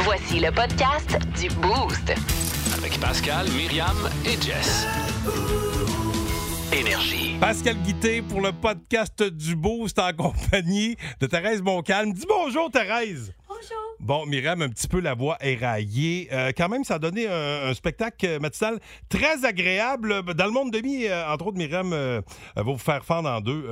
[0.00, 2.12] Voici le podcast du Boost.
[2.76, 4.86] Avec Pascal, Myriam et Jess.
[6.72, 7.36] Énergie.
[7.40, 12.12] Pascal Guité pour le podcast du Boost en compagnie de Thérèse Moncalme.
[12.12, 13.32] Dis bonjour, Thérèse.
[14.00, 16.28] Bon, Myriam, un petit peu la voix éraillée.
[16.32, 18.78] Euh, quand même, ça a donné un, spectacle matinal
[19.08, 20.22] très agréable.
[20.34, 22.20] Dans le monde demi, euh, entre autres, Myriam euh,
[22.54, 23.62] va vous faire fendre en deux.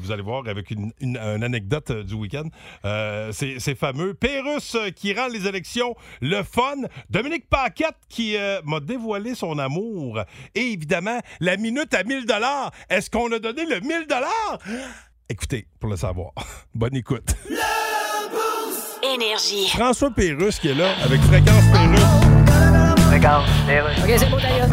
[0.00, 2.48] Vous allez voir avec une, anecdote du week-end.
[3.32, 4.14] C'est fameux.
[4.14, 6.76] Pérus qui rend les élections le fun.
[7.08, 10.20] Dominique Paquette qui m'a dévoilé son amour.
[10.54, 12.70] Et évidemment, la minute à 1000 dollars.
[12.88, 14.58] Est-ce qu'on a donné le 1000 dollars?
[15.28, 16.32] Écoutez, pour le savoir.
[16.74, 17.34] Bonne écoute.
[19.02, 19.68] Énergie.
[19.68, 22.00] François Pérus qui est là avec Fréquence Pérus.
[24.02, 24.68] OK, c'est beau d'ailleurs.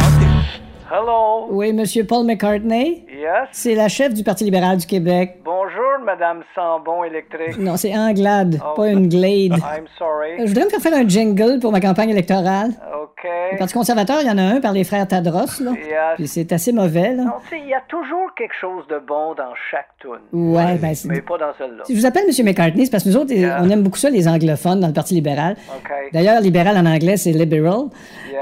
[0.92, 1.48] Hello.
[1.50, 3.06] Oui, Monsieur Paul McCartney.
[3.10, 3.50] Yes.
[3.52, 5.40] C'est la chef du Parti libéral du Québec.
[5.44, 7.58] Bonjour, Madame Sambon électrique.
[7.60, 8.74] Non, c'est Anglade, Oh.
[8.76, 9.58] pas une Glade.
[9.60, 10.38] I'm sorry.
[10.40, 12.72] Je voudrais me faire faire un jingle pour ma campagne électorale.
[13.02, 13.28] OK.
[13.54, 15.72] Le Parti conservateur, il y en a un par les frères Tadros, là.
[16.16, 17.24] Puis c'est assez mauvais, là.
[17.24, 20.20] Non, tu sais, il y a toujours quelque chose de bon dans chaque tune.
[20.32, 21.08] Ouais, ben c'est...
[21.08, 21.84] Mais pas dans celle-là.
[21.86, 23.60] Si je vous appelle Monsieur McCartney, c'est parce que nous autres, Yeah.
[23.62, 25.56] on aime beaucoup ça, les anglophones, dans le Parti libéral.
[25.78, 25.92] OK.
[26.14, 27.86] D'ailleurs, libéral en anglais, c'est liberal.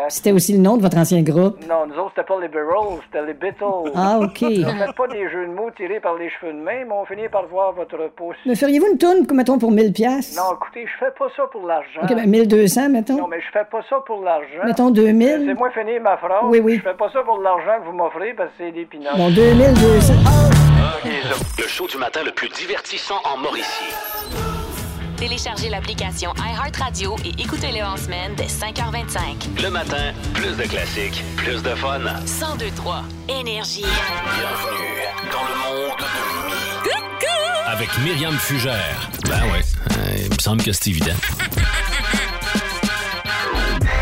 [0.10, 1.58] C'était aussi le nom de votre ancien groupe.
[1.68, 3.92] Non, nous autres, c'était pas Beatles, c'était les Beatles.
[3.96, 4.40] Ah, OK.
[4.40, 7.28] Faites pas des jeux de mots tirés par les cheveux de main, mais on finit
[7.30, 8.36] par voir votre pouce.
[8.46, 11.66] Me feriez-vous une toune, mettons, pour 1000 pièces Non, écoutez, je fais pas ça pour
[11.66, 12.02] l'argent.
[12.04, 13.18] OK, ben 1200, mettons.
[13.18, 14.66] Non, mais je fais pas ça pour l'argent.
[14.66, 15.46] Mettons 2000.
[15.48, 16.44] C'est moi finir ma phrase.
[16.46, 16.78] Oui, oui.
[16.78, 19.18] Je fais pas ça pour l'argent que vous m'offrez parce que c'est des pinottes.
[19.18, 20.14] Bon, 2200.
[21.58, 23.94] Le show du matin le plus divertissant en Mauricie.
[25.18, 29.64] Téléchargez l'application iHeartRadio et écoutez-le en semaine dès 5h25.
[29.64, 32.00] Le matin, plus de classiques, plus de fun.
[32.00, 33.86] 1023 Énergie.
[33.86, 36.92] Bienvenue dans le monde de Mi.
[37.68, 39.10] Avec Myriam Fugère.
[39.28, 41.16] Ben ouais, euh, il me semble que c'est évident.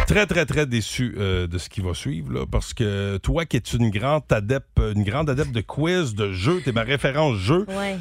[0.07, 3.57] Très, très, très déçu euh, de ce qui va suivre, là, parce que toi qui
[3.57, 7.65] es une grande adepte, une grande adepte de quiz, de jeux, t'es ma référence jeu,
[7.69, 7.97] Ouais.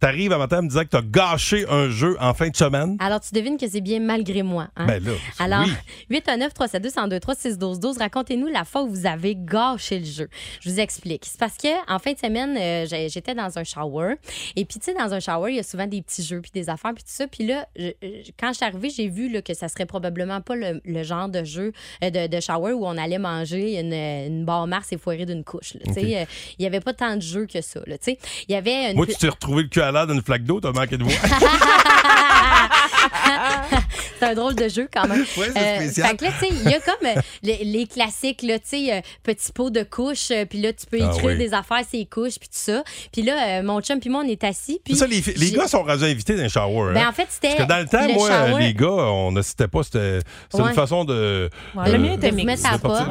[0.00, 2.96] T'arrives à matin à me dire que t'as gâché un jeu en fin de semaine.
[3.00, 4.68] Alors, tu devines que c'est bien malgré moi.
[4.76, 4.86] Hein?
[4.86, 5.72] Ben là, Alors, oui.
[6.10, 10.28] 819 372 1023 6 12 12 racontez-nous la fois où vous avez gâché le jeu.
[10.60, 11.24] Je vous explique.
[11.26, 14.14] C'est parce que en fin de semaine, euh, j'étais dans un shower.
[14.56, 16.50] Et puis, tu sais, dans un shower, il y a souvent des petits jeux, puis
[16.52, 17.26] des affaires, puis tout ça.
[17.28, 17.92] Puis là, je-
[18.38, 21.28] quand je suis arrivée, j'ai vu là, que ça serait probablement pas le, le genre
[21.28, 21.72] de jeu
[22.02, 25.44] euh, de, de shower où on allait manger une, une barre Mars et foirer d'une
[25.44, 25.74] couche.
[25.74, 25.80] là.
[25.86, 26.12] Tu sais, Ok.
[26.12, 26.24] euh,
[26.58, 27.80] il avait pas tant de jeux que ça.
[27.86, 27.96] là.
[28.06, 28.16] Il
[28.52, 30.60] y avait une Moi, pla- tu t'es retrouvé le cul à l'air d'une flaque d'eau,
[30.60, 31.12] t'as manqué de voix.
[34.20, 35.24] c'est un drôle de jeu quand même.
[35.36, 36.08] Ouais, c'est spécial.
[36.10, 38.68] Fait que là, tu sais, il y a comme euh, les, les classiques, là, tu
[38.68, 41.38] sais, euh, petit pot de couches, euh, puis là, tu peux Ah écrire oui.
[41.38, 42.82] des affaires, ces couches, puis tout ça.
[43.12, 44.80] Puis là, euh, mon chum puis moi, on est assis.
[44.84, 46.92] Puis ça, les, les gars sont rendus invités dans les showers.
[46.94, 47.08] Ben, hein?
[47.08, 47.48] en fait, c'était.
[47.56, 49.82] Parce que dans le temps, le moi, shower- les gars, on n'assistait pas.
[49.82, 50.18] C'était
[50.50, 50.68] c'était Ouais.
[50.70, 51.48] une façon de.
[51.74, 53.08] Ouais, le mien était Mettre à part.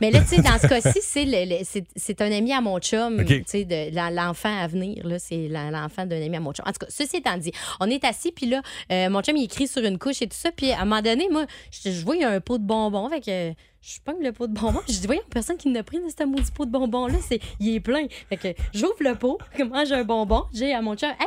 [0.00, 2.60] Mais là, tu sais, dans ce cas-ci, c'est le- le- c'est- c'est un ami à
[2.60, 3.26] mon chum, OK.
[3.26, 6.52] tu sais, de la- l'enfant à venir, là, c'est la- l'enfant d'un ami à mon
[6.52, 6.64] chum.
[6.66, 9.44] En tout cas, ceci étant dit, on est assis, puis là, euh, mon chum, il
[9.44, 12.04] écrit sur une couche et tout ça, puis à un moment donné, moi, je, je
[12.04, 14.52] vois, il y a un pot de bonbons, fait que je pogne le pot de
[14.52, 17.40] bonbons, je dis, voyons, personne qui n'a pris de ce maudit pot de bonbons-là, c'est,
[17.60, 18.06] il est plein.
[18.28, 21.26] Fait que j'ouvre le pot, je mange un bonbon, j'ai à mon chum, hey,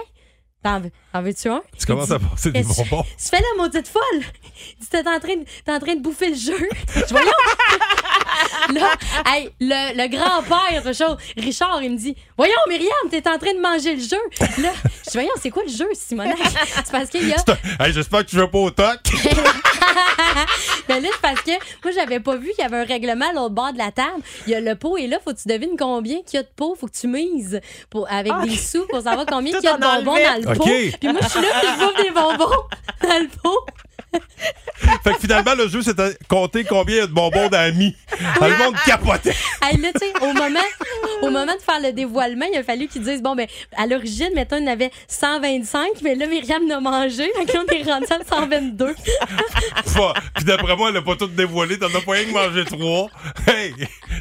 [0.63, 1.62] t'en veux- t'en veux-tu un?
[1.79, 3.03] Tu commences à passer des que bonbons?
[3.03, 4.01] Tu fais la maudite folle!
[4.79, 6.57] Tu t'es en train, de- t'es en train de bouffer le jeu.
[6.95, 7.31] Je voyons!
[8.73, 8.91] Là,
[9.27, 10.83] hey, le, le grand-père,
[11.38, 14.17] Richard, il me dit Voyons, Myriam, t'es en train de manger le jeu.
[14.61, 14.71] Là,
[15.05, 16.38] je dis Voyons, c'est quoi le jeu, Simonac?
[16.75, 17.35] C'est parce qu'il y a.
[17.79, 18.99] Hey, J'espère que tu vas pas au toc.
[20.89, 21.51] Mais là, c'est parce que
[21.83, 24.21] moi, j'avais pas vu qu'il y avait un règlement à l'autre bord de la table.
[24.47, 26.44] Il y a le pot et là, faut que tu devines combien qu'il y a
[26.44, 26.75] de pots.
[26.79, 29.81] Faut que tu mises pour, avec des sous pour savoir combien qu'il y a de
[29.81, 30.57] bonbons dans le OK.
[30.57, 30.63] pot.
[31.00, 32.55] Puis moi, je suis là, puis je bouffe des bonbons
[33.01, 33.65] dans le pot.
[35.03, 37.96] Fait que finalement, le jeu, c'était compter combien il y a de bonbons d'amis.
[38.41, 39.34] Le monde capotait.
[39.62, 40.59] Hey, là, tu sais, au moment,
[41.22, 43.47] au moment de faire le dévoilement, il a fallu qu'ils disent bon, ben,
[43.78, 47.31] à l'origine, mettons, il y en avait 125, mais là, Myriam en a mangé.
[47.38, 48.96] Donc, on est rendu à 122.
[49.95, 51.77] Pas- Puis d'après moi, elle a pas tout dévoilé.
[51.80, 53.09] T'en as pas rien que mangé trois.
[53.48, 53.74] Hey,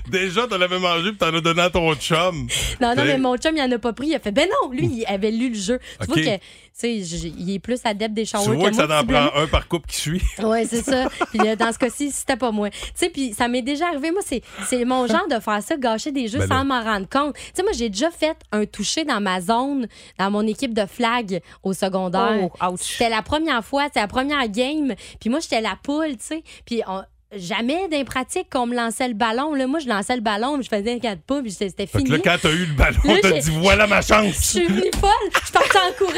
[0.09, 2.47] déjà, t'en avais mangé puis t'en as donné à ton chum.
[2.81, 4.09] Non, non, mais mon chum, il en a pas pris.
[4.09, 5.79] Il a fait ben non, lui, il avait lu le jeu.
[6.01, 6.43] Tu vois que,
[6.79, 9.37] tu sais, il est plus adepte des Tu showers vois que ça moi, en prend
[9.43, 10.23] un par couple qui suit.
[10.43, 11.09] Oui, c'est ça.
[11.31, 12.71] Puis euh, dans ce cas-ci, c'était pas moi.
[12.71, 14.11] Tu sais, puis ça m'est déjà arrivé.
[14.11, 17.09] Moi, c'est, c'est mon genre de faire ça, gâcher des jeux Ben sans m'en rendre
[17.09, 17.35] compte.
[17.37, 19.87] Tu sais, moi, j'ai déjà fait un toucher dans ma zone,
[20.19, 22.49] dans mon équipe de flag au secondaire.
[22.63, 22.75] Oh.
[22.79, 24.95] C'était la première fois, c'était la première game.
[25.21, 26.43] Puis moi, j'étais la poule, tu sais.
[26.65, 27.03] Puis on-
[27.37, 29.55] jamais d'impratique qu'on me lançait le ballon.
[29.55, 32.11] Là, moi, je lançais le ballon, je faisais quatre pas, puis c'était Fait fini.
[32.11, 34.35] que là, quand t'as eu le ballon, t'as dit voilà ma Je chance.
[34.37, 36.13] suis venue folle, je suis partie en courant.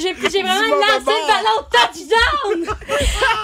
[0.00, 2.76] J'ai vraiment lancé le ballon touchdown!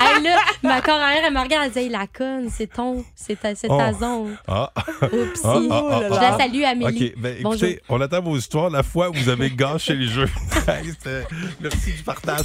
[0.01, 3.05] hey, là, ma corps arrière, elle me regarde, elle dit Hey, la conne, c'est ton,
[3.15, 3.99] c'est ta, c'est ta Oh.
[4.01, 4.37] zone.
[4.49, 4.73] Ah,
[5.03, 5.43] Oupsie.
[5.45, 7.07] ah, ah, ah, Je la salue, Amélie.
[7.09, 7.65] OK, ben Bonjour.
[7.69, 10.29] écoutez, on attend vos histoires la fois où vous avez gâché le jeu.
[11.61, 12.45] Merci du partage.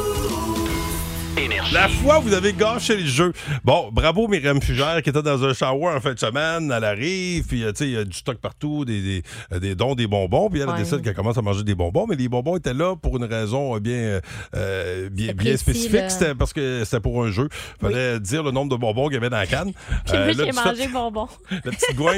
[1.37, 1.73] Énergie.
[1.73, 3.31] La fois où vous avez gâché le jeu.
[3.63, 6.71] Bon, bravo Myriam Fugère qui était dans un shower en fin de semaine.
[6.75, 9.23] Elle arrive, puis euh, tu sais, il y a du stock partout, des, des,
[9.53, 10.49] euh, des dons, des bonbons.
[10.49, 10.77] Puis elle Ouais.
[10.77, 12.05] décide qu'elle commence à manger des bonbons.
[12.07, 14.19] Mais les bonbons étaient là pour une raison euh, bien,
[14.55, 16.09] euh, bien, C'était bien précis, spécifique.
[16.11, 17.47] C'était parce que c'était pour un jeu.
[17.81, 19.71] Il fallait dire le nombre de bonbons qu'il y avait dans la canne.
[20.05, 21.27] Puis Euh, là, j'ai mangé bonbon.
[21.49, 22.13] La petite gouin,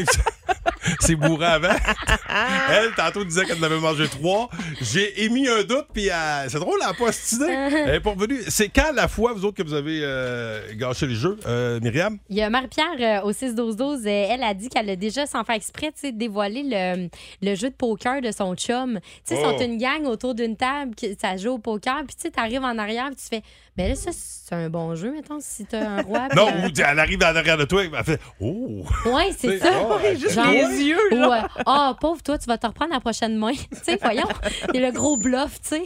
[1.00, 1.70] c'est bourré avant.
[2.72, 4.50] Elle, tantôt, disait qu'elle en avait mangé trois.
[4.82, 7.12] J'ai émis un doute, puis euh, c'est drôle, elle n'a pas.
[7.88, 8.42] Elle est pas revenue.
[8.48, 12.18] C'est quand la fois, vous autres, que vous avez euh, gâché le jeu, euh, Myriam?
[12.30, 15.44] Il y a Marie-Pierre euh, au 6-12-12, euh, elle a dit qu'elle a déjà, sans
[15.44, 17.10] faire exprès, dévoilé le,
[17.42, 19.00] le jeu de poker de son chum.
[19.26, 19.58] Tu sais, ils Oh.
[19.58, 22.64] sont une gang autour d'une table, qui, ça joue au poker, puis tu sais, t'arrives
[22.64, 23.42] en arrière, puis tu fais,
[23.76, 26.28] ben là, ça, c'est un bon jeu, mettons, si t'as un roi.
[26.36, 26.48] Non,
[26.78, 28.86] elle arrive en arrière de toi, elle fait Oh!
[29.06, 29.70] Ouais, c'est ça.
[29.90, 31.48] oh, elle- Juste Genre- les yeux, là.
[31.66, 33.54] Ah, pauvre toi, tu vas te reprendre la prochaine main.
[33.54, 34.28] tu sais, voyons.
[34.72, 35.84] C'est le gros bluff, tu sais.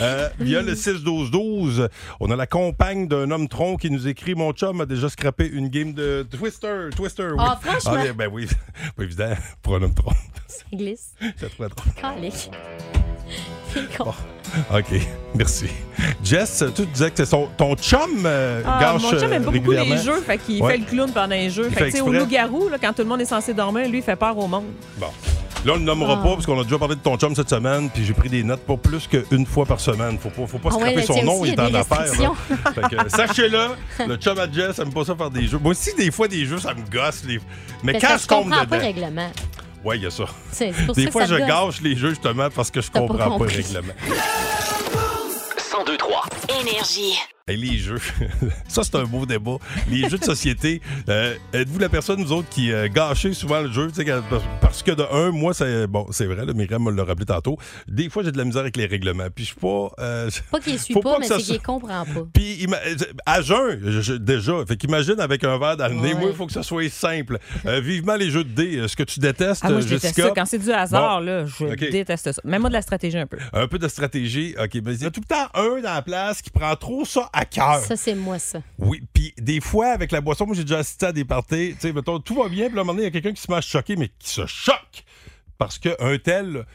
[0.00, 1.88] Euh, via le 6-12-12,
[2.20, 5.46] on a la compagne d'un homme tronc qui nous écrit Mon chum a déjà scrappé
[5.46, 6.88] une game de Twister.
[6.96, 7.36] Twister, oui.
[7.38, 8.02] Ah, franchement.
[8.02, 8.46] bien, ben oui,
[8.96, 10.12] pas évident pour un homme tronc.
[10.48, 11.12] Ça glisse.
[11.36, 11.92] C'est trop drôle.
[12.00, 12.50] Calique.
[13.74, 14.14] C'est con.
[14.74, 15.00] OK,
[15.34, 15.66] merci.
[16.22, 19.44] Jess, tu disais que c'est son- ton chum euh, Ah, gâche mon chum euh, aime
[19.44, 20.72] pas beaucoup les jeux, fait qu'il Ouais.
[20.72, 21.66] fait le clown pendant les jeux.
[21.68, 23.52] Il Fait fait que, tu sais, au loup-garou, là, quand tout le monde est censé
[23.54, 24.66] dormir, lui, il fait peur au monde.
[24.98, 25.06] Bon.
[25.64, 26.22] Là, on ne le nommera Ah.
[26.22, 28.44] pas parce qu'on a déjà parlé de ton chum cette semaine, puis j'ai pris des
[28.44, 30.16] notes pas plus qu'une fois par semaine.
[30.18, 32.06] Faut pas, faut pas Ah scraper son nom, il est en affaires.
[33.08, 33.58] Sachez-le,
[34.06, 35.58] le chum à Jess aime pas ça faire des jeux.
[35.58, 37.24] Moi aussi, des fois, des jeux, ça me gosse.
[37.26, 37.40] Les...
[37.82, 39.02] Mais Parce quand je tombe comprends pas le dedans.
[39.02, 39.30] règlement.
[39.86, 40.24] Ouais, il y a ça.
[40.50, 42.80] C'est c'est pour Des ça fois, que ça je gâche les jeux justement parce que
[42.80, 43.56] je pas comprends pas, le compris.
[43.62, 43.94] règlement.
[45.78, 46.24] 1023.
[46.60, 47.16] Énergie.
[47.48, 48.00] Et les jeux,
[48.68, 49.58] ça c'est un beau débat.
[49.88, 53.70] Les jeux de société, euh, êtes-vous la personne, vous autres, qui euh, gâchez souvent le
[53.70, 53.88] jeu?
[54.60, 57.56] Parce que de un, moi, c'est bon, c'est vrai, là, Myriam me l'a rappelé tantôt.
[57.86, 59.28] Des fois, j'ai de la misère avec les règlements.
[59.32, 59.90] Puis je suis pas.
[60.00, 62.26] euh, Pas qu'il suit pas, pas mais c'est qu'il comprend pas.
[62.34, 62.94] Puis euh,
[63.26, 64.54] à jeun, je- déjà.
[64.66, 66.18] Fait qu'imagine avec un verre dans le nez, Ouais.
[66.18, 67.38] moi, il faut que ça soit simple.
[67.64, 68.88] Vivement les jeux de dés.
[68.88, 70.32] Ce que tu détestes, Ah, moi, je déteste ça.
[70.34, 71.24] Quand c'est du hasard, Bon.
[71.26, 72.40] là, je déteste ça.
[72.42, 73.38] Même moi de la stratégie un peu.
[73.52, 74.56] Un peu de stratégie.
[74.60, 77.04] OK, mais il y a tout le temps un dans la place qui prend trop
[77.04, 77.80] ça à cœur.
[77.80, 78.62] Ça, c'est moi, ça.
[78.78, 81.80] Oui, puis des fois, avec la boisson, moi, j'ai déjà assisté à des parties, tu
[81.80, 83.42] sais, mettons, tout va bien, puis à un moment donné, il y a quelqu'un qui
[83.42, 85.04] se met à choquer, mais qui se choque
[85.58, 86.66] parce qu'un tel,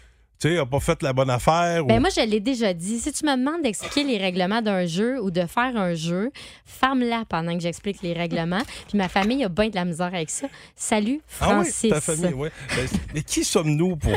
[0.42, 1.84] tu sais, a pas fait la bonne affaire.
[1.86, 2.98] Ben ou- moi, je l'ai déjà dit.
[3.00, 6.32] Si tu me demandes d'expliquer les règlements d'un jeu ou de faire un jeu,
[6.66, 8.62] ferme-la pendant que j'explique les règlements.
[8.90, 10.48] Puis ma famille a bien de la misère avec ça.
[10.76, 11.90] Salut, Ah oui, Francis.
[11.92, 12.50] ta famille, oui.
[12.76, 14.14] Ben, mais qui sommes-nous pour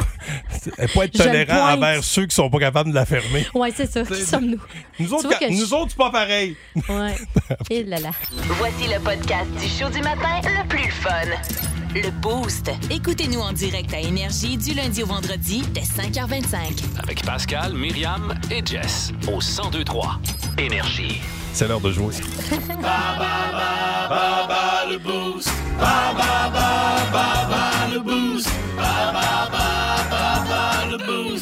[0.94, 3.46] pas être tolérants envers ceux qui sont pas capables de la fermer?
[3.54, 4.02] Ouais, c'est ça.
[4.02, 4.60] Qui sommes-nous?
[4.98, 6.56] Nous autres, je- nous autres, c'est pas pareil.
[6.88, 7.14] Ouais.
[7.70, 8.10] Et là là.
[8.58, 11.10] Voici le podcast du show du matin le plus fun.
[11.94, 12.72] Le Boost.
[12.90, 16.82] Écoutez-nous en direct à Énergie du lundi au vendredi dès 5h25.
[17.00, 19.12] Avec Pascal, Myriam et Jess.
[19.28, 20.18] Au 1023.
[20.58, 21.20] Énergie.
[21.52, 22.14] C'est l'heure de jouer.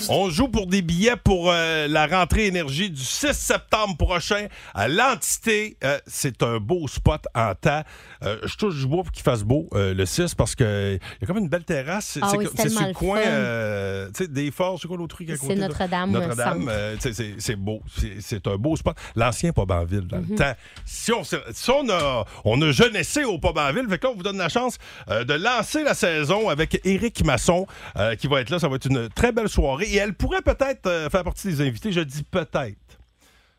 [0.08, 4.88] On joue pour des billets pour euh, la rentrée énergie du 6 septembre prochain à
[4.88, 5.76] l'entité.
[5.84, 7.82] Euh, c'est un beau spot en temps.
[8.24, 11.22] Euh, je touche du bois pour qu'il fasse beau euh, le 6 parce que il
[11.22, 12.06] y a comme une belle terrasse.
[12.14, 14.78] C'est Ah c'est oui, comme- c'est c'est sur le coin euh, tu sais, des forts.
[14.80, 15.54] C'est quoi l'autre truc à C'est côté?
[15.56, 15.68] là?
[15.68, 16.68] Notre-Dame, Notre-Dame.
[16.68, 17.80] euh, c'est c'est beau.
[17.98, 18.96] C'est- C'est un beau spot.
[19.16, 20.26] L'ancien pub en ville dans Mhm.
[20.30, 20.52] le temps.
[20.84, 21.36] Si on, si
[21.70, 24.38] on a, on a jeunessé au pub en ville, fait que là, on vous donne
[24.38, 24.78] la chance
[25.08, 27.66] euh, de lancer la saison avec Éric Masson
[27.96, 28.58] euh, qui va être là.
[28.58, 29.91] Ça va être une très belle soirée.
[29.92, 31.92] Et elle pourrait peut-être euh, faire partie des invités.
[31.92, 32.76] Je dis peut-être.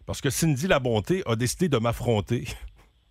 [0.05, 2.45] Parce que Cindy La Bonté a décidé de m'affronter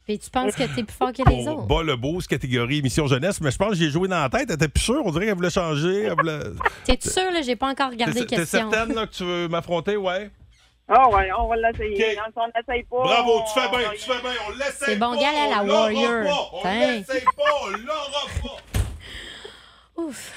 [0.05, 1.63] Puis tu penses que t'es plus fort que les autres?
[1.67, 4.47] bas le beau catégorie émission jeunesse, mais je pense que j'ai joué dans la tête.
[4.49, 5.01] Elle était plus sûre.
[5.05, 6.03] On dirait qu'elle voulait changer.
[6.05, 6.41] Elle voulait...
[6.85, 7.41] T'es-tu sûr, là?
[7.43, 8.71] J'ai pas encore regardé T'es les t'es questions.
[8.71, 10.31] certaine là, que tu veux m'affronter, ouais?
[10.89, 12.17] Ah ouais, on va l'essayer.
[12.19, 12.33] OK.
[12.37, 13.03] On l'essaye pas.
[13.03, 14.33] Bravo, tu fais bien, tu fais bien.
[14.49, 16.25] On l'essaye C'est bon, pas, gars, là, la on l'aura Warrior.
[16.25, 16.91] pas, On Tiens.
[16.97, 18.83] l'essaye pas, on l'aura pas.
[20.03, 20.33] Ouf.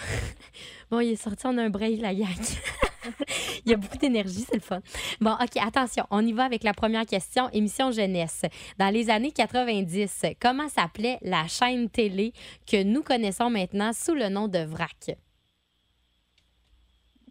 [0.95, 2.29] Bon, il est sorti en un break, la gang.
[3.65, 4.79] Il y a beaucoup d'énergie, c'est le fun.
[5.19, 7.49] Bon, OK, attention, on y va avec la première question.
[7.51, 8.43] Émission jeunesse.
[8.79, 12.31] Dans les années 90, comment s'appelait la chaîne télé
[12.65, 15.17] que nous connaissons maintenant sous le nom de VRAC?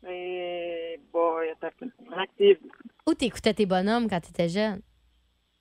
[0.07, 1.87] Et, attends, un peu.
[2.21, 2.59] Active.
[3.07, 4.83] Où t'écoutais tes bonhommes quand t'étais jeune?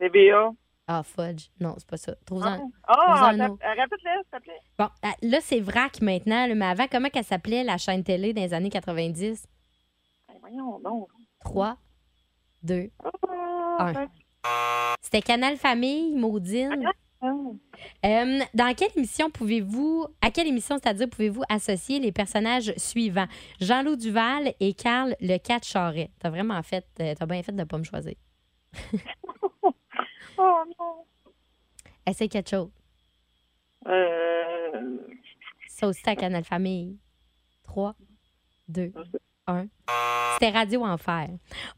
[0.02, 0.52] CBA.
[0.88, 1.48] Ah, fudge.
[1.60, 2.14] Non, c'est pas ça.
[2.26, 2.70] Trouve-en.
[2.88, 3.58] Ah, autre.
[3.62, 4.60] répète-le, s'il te plaît.
[4.78, 8.34] Bon, ah, là, c'est VRAC maintenant, là, mais avant, comment qu'elle s'appelait la chaîne télé
[8.34, 9.48] dans les années 90?
[10.28, 11.08] Ben, voyons donc.
[11.40, 11.78] 3,
[12.64, 13.88] 2, Ah, Un.
[13.88, 14.12] attends.
[15.02, 16.86] C'était Canal Famille, Maudine.
[17.22, 17.30] Ah.
[18.06, 23.28] Euh, dans quelle émission pouvez-vous, à quelle émission, c'est-à-dire, pouvez-vous associer les personnages suivants?
[23.62, 26.12] Jean-Loup Duval et Carl Le Cat Charret.
[26.20, 28.16] T'as vraiment fait, euh, t'as bien fait de ne pas me choisir.
[30.38, 31.06] Oh non.
[32.06, 32.70] Essaye quelque chose.
[33.88, 34.98] Euh,
[35.68, 36.98] Ça aussi, à Canal Famille.
[37.64, 37.96] 3,
[38.70, 38.92] 2,
[39.48, 39.68] 1.
[40.34, 41.30] C'était Radio Enfer.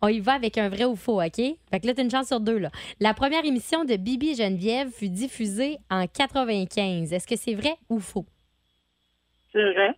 [0.02, 1.36] On y va avec un vrai ou faux, OK?
[1.36, 2.72] Fait que là, t'as une chance sur deux, là.
[3.00, 7.12] La première émission de Bibi et Geneviève fut diffusée en 95.
[7.14, 8.26] Est-ce que c'est vrai ou faux?
[9.52, 9.98] c'est vrai.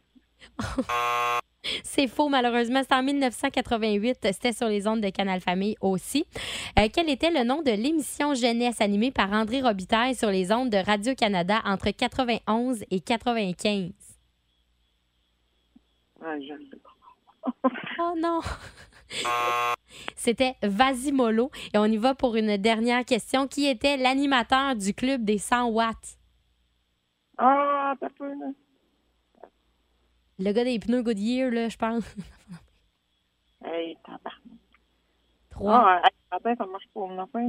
[1.83, 2.81] C'est faux, malheureusement.
[2.81, 4.19] C'était en 1988.
[4.23, 6.25] C'était sur les ondes de Canal Famille aussi.
[6.79, 10.69] Euh, quel était le nom de l'émission jeunesse animée par André Robitaille sur les ondes
[10.69, 13.91] de Radio-Canada entre 91 et 95?
[16.21, 17.69] Ouais, je le sais pas.
[17.99, 18.41] Oh non!
[20.15, 21.49] C'était Vasimolo.
[21.73, 23.47] Et on y va pour une dernière question.
[23.47, 26.17] Qui était l'animateur du club des 100 watts?
[27.37, 28.47] Ah, peu, là.
[30.39, 32.03] Le gars des pneus Goodyear, là, je pense.
[33.65, 33.97] Hey.
[35.49, 36.01] 3, Ah.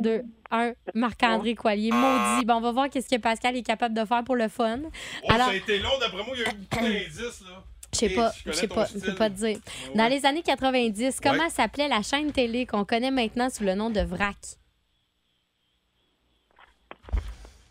[0.00, 0.73] 2, 1.
[0.95, 1.92] Marc-André Coilier.
[1.92, 2.47] Maudit.
[2.47, 4.80] Bon, on va voir qu'est-ce que Pascal est capable de faire pour le fun.
[5.28, 7.62] Alors, Ça a été long, d'après moi, il y a eu beaucoup d'indices, là.
[7.92, 9.59] je sais pas, je sais pas, je peux pas te dire.
[9.59, 9.95] Ouais.
[9.95, 11.50] Dans les années 90, comment Ouais.
[11.50, 14.37] s'appelait la chaîne télé qu'on connaît maintenant sous le nom de VRAC?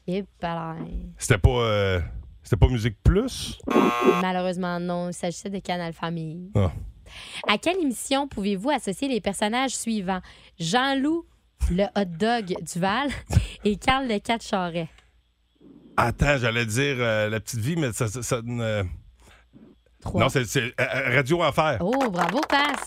[0.06, 0.24] Et
[1.18, 2.00] C'était pas, euh,
[2.48, 3.60] c'était pas Musique Plus?
[4.22, 5.10] Malheureusement, non.
[5.10, 6.50] Il s'agissait de Canal Famille.
[6.56, 6.72] Ah.
[7.46, 10.22] À quelle émission pouvez-vous associer les personnages suivants?
[10.58, 11.26] Jean-Loup,
[11.70, 13.10] le hot dog Duval
[13.66, 14.88] et Carl le cat Charret.
[15.98, 18.08] Attends, j'allais dire euh, La Petite Vie, mais ça...
[18.08, 18.84] ça, ça, euh,
[20.14, 21.80] non, c'est c'est, euh, Radio Enfer.
[21.82, 22.86] Oh, bravo, passe.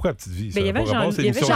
[0.00, 0.50] Pourquoi La Petite Vie?
[0.54, 0.78] Ben, il y ça?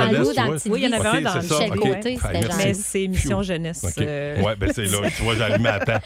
[0.02, 0.52] avait Jean-Loup dans.
[0.52, 1.70] Petite Oui, il y en avait un dans Michel.
[1.70, 2.28] Côté, Ah.
[2.58, 3.96] Mais c'est émission jeunesse.
[3.98, 5.98] Euh, Ouais, ben c'est là, tu vois, j'arrive à temps.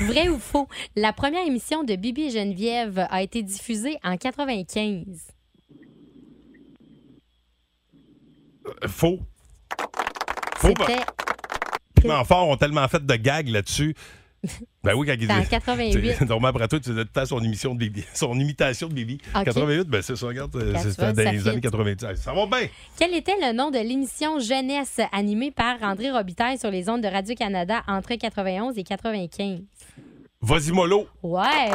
[0.00, 0.68] Vrai ou faux?
[0.96, 5.04] La première émission de Bibi et Geneviève a été diffusée en 95.
[8.66, 9.20] Euh, Faux.
[10.56, 10.96] Faux, ben,
[11.94, 13.94] Piment Fort ont tellement fait de gags là-dessus.
[14.84, 15.48] Ben oui, quand il c'était en dit.
[15.48, 16.20] 88.
[16.22, 18.92] Normalement, après toi, tu faisais tout le temps son émission de Bibi, son imitation de
[18.94, 19.18] Bibi.
[19.34, 19.44] Ok.
[19.44, 22.06] 88, ben c'est ça, regarde, c'était dans les années 90.
[22.16, 22.68] Ça va bien.
[22.98, 27.08] Quel était le nom de l'émission jeunesse animée par André Robitaille sur les ondes de
[27.08, 29.60] Radio-Canada entre 91 et 95?
[30.42, 31.08] Vas-y, mollo.
[31.22, 31.70] Ouais!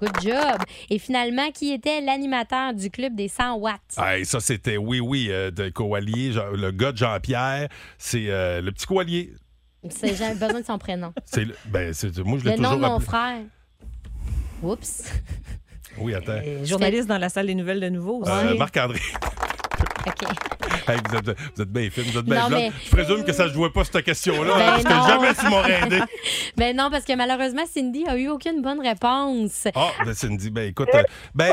[0.00, 0.58] Good job!
[0.90, 3.80] Et finalement, qui était l'animateur du club des 100 watts?
[3.98, 7.68] Hey, ça, c'était oui, oui, euh, de Coallier, le gars de Jean-Pierre.
[7.98, 9.32] C'est euh, le petit Coallier.
[9.84, 11.12] J'ai besoin de son prénom.
[11.24, 13.38] C'est le- ben, c'est, moi, je l'ai Le nom de mon appelé- frère.
[14.62, 15.04] Oups.
[15.98, 16.32] Oui, attends.
[16.32, 18.30] euh, journaliste dans la salle des nouvelles de nouveau aussi.
[18.30, 18.56] Euh.
[18.56, 19.00] Marc-André.
[20.06, 20.14] OK.
[20.86, 22.58] Hey, vous, êtes, vous êtes bien fine, vous êtes bien Non, blanc.
[22.58, 25.06] mais- Je présume que ça ne jouait pas cette question-là, Ben hein, parce que non.
[25.06, 26.00] jamais tu m'aurais aidé.
[26.56, 29.66] Ben non, parce que malheureusement, Cindy a eu aucune bonne réponse.
[29.74, 31.02] Ah, ben Cindy, ben écoute, euh,
[31.34, 31.52] ben,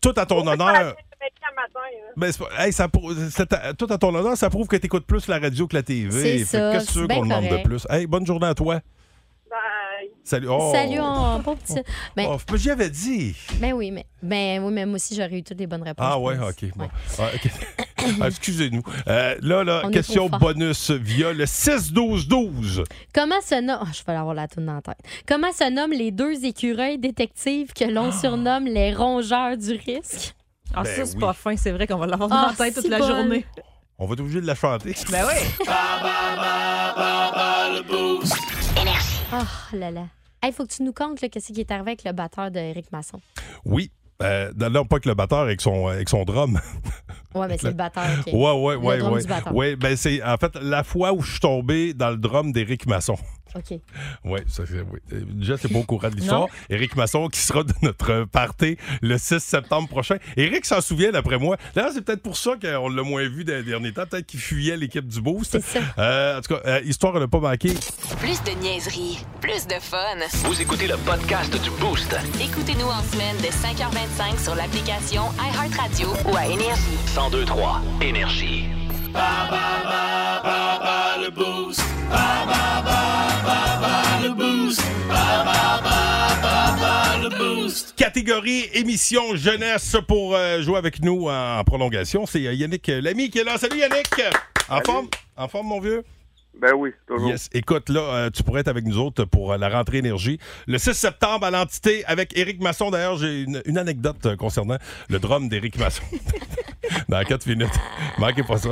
[0.00, 0.94] tout à ton honneur.
[2.16, 5.38] Ben, hey, ça, à- tout à ton honneur, ça prouve que tu écoutes plus la
[5.38, 6.38] radio que la TV.
[6.38, 6.52] Qu'est-ce
[6.94, 7.86] que qu'on demande de plus?
[7.90, 8.80] Hey, bonne journée à toi.
[9.50, 10.08] Bye.
[10.24, 10.48] Salut.
[10.48, 10.70] Oh.
[10.72, 11.82] Salut, on pauvre petit.
[12.16, 13.36] Ben, Oh, ben, j'y avais dit.
[13.60, 16.06] ben oui, mais ben oui, mais moi aussi j'aurais eu toutes les bonnes réponses.
[16.08, 16.66] Ah ouais, ok.
[16.76, 16.84] Bon.
[16.84, 16.90] Ouais.
[17.18, 17.50] Ah, ok.
[18.20, 18.82] Ah, Excusez-nous.
[19.08, 20.54] Euh, là, là, On est question trop fort.
[20.54, 22.84] bonus via le 6-12-12.
[23.14, 23.84] Comment se nomme.
[23.92, 24.98] je vais avoir la toune dans la tête.
[25.26, 30.34] Comment se nomment les deux écureuils détectives que l'on surnomme les rongeurs du risque?
[30.74, 31.20] Ah, Ben ça, c'est oui.
[31.20, 31.56] pas fin.
[31.56, 33.44] C'est vrai qu'on va l'avoir dans Ah, la tête toute si la journée.
[33.98, 34.94] On va être obligé de la chanter.
[35.10, 35.66] Ben oui.
[39.32, 40.06] Oh là là.
[40.44, 42.58] Il faut que tu nous contes là, qu'est-ce qui est arrivé avec le batteur de
[42.58, 43.20] Eric Masson.
[43.64, 43.90] Oui.
[44.22, 46.60] Euh, non, pas que le batteur avec son, avec son drum.
[47.34, 48.04] Ouais, mais c'est le batteur.
[48.26, 48.32] OK.
[48.32, 49.52] Ouais, ouais, Le ouais, ouais.
[49.52, 52.86] Ouais, ben c'est en fait la fois où je suis tombé dans le drum d'Éric
[52.86, 53.16] Masson.
[53.54, 53.78] OK.
[54.24, 54.98] Oui, ça, c'est- oui.
[55.12, 56.46] Euh, Déjà, c'est pas au courant de l'histoire.
[56.68, 60.16] Éric Masson qui sera de notre party le 6 septembre prochain.
[60.36, 61.56] Éric s'en souvient, d'après moi.
[61.74, 64.06] D'ailleurs, c'est peut-être pour ça qu'on l'a moins vu dans les derniers temps.
[64.06, 65.52] Peut-être qu'il fuyait l'équipe du Boost.
[65.60, 65.80] C'est ça.
[65.98, 67.72] Euh, en tout cas, euh, histoire n'a pas manqué.
[68.20, 69.98] Plus de niaiserie, plus de fun.
[70.44, 72.14] Vous écoutez le podcast du Boost.
[72.40, 76.98] Écoutez-nous en semaine de 5h25 sur l'application iHeartRadio ou à Énergie.
[77.14, 78.64] 1023 Énergie.
[87.96, 92.26] Catégorie émission jeunesse pour euh, jouer avec nous en prolongation.
[92.26, 93.58] C'est euh, Yannick Lamy qui est là.
[93.58, 94.22] Salut Yannick!
[94.68, 95.08] En forme?
[95.36, 96.04] En forme, mon vieux?
[96.60, 97.30] Ben oui, toujours.
[97.30, 97.48] Yes.
[97.52, 100.38] Écoute, là, euh, tu pourrais être avec nous autres pour euh, la rentrée énergie.
[100.66, 102.90] Le 6 septembre à l'entité avec Éric Masson.
[102.90, 104.76] D'ailleurs, j'ai une, une anecdote euh, concernant
[105.08, 106.02] le drum d'Éric Masson.
[107.08, 107.72] Dans 4 minutes.
[108.18, 108.70] Manquez pas ça.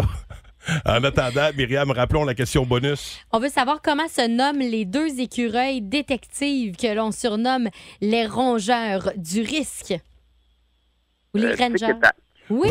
[0.85, 3.19] En attendant, Myriam, rappelons la question bonus.
[3.33, 7.69] On veut savoir comment se nomment les deux écureuils détectives que l'on surnomme
[8.01, 9.95] les rongeurs du risque.
[11.35, 11.87] Ou les Euh, rangers.
[11.87, 12.15] tic-tac.
[12.51, 12.69] Oui.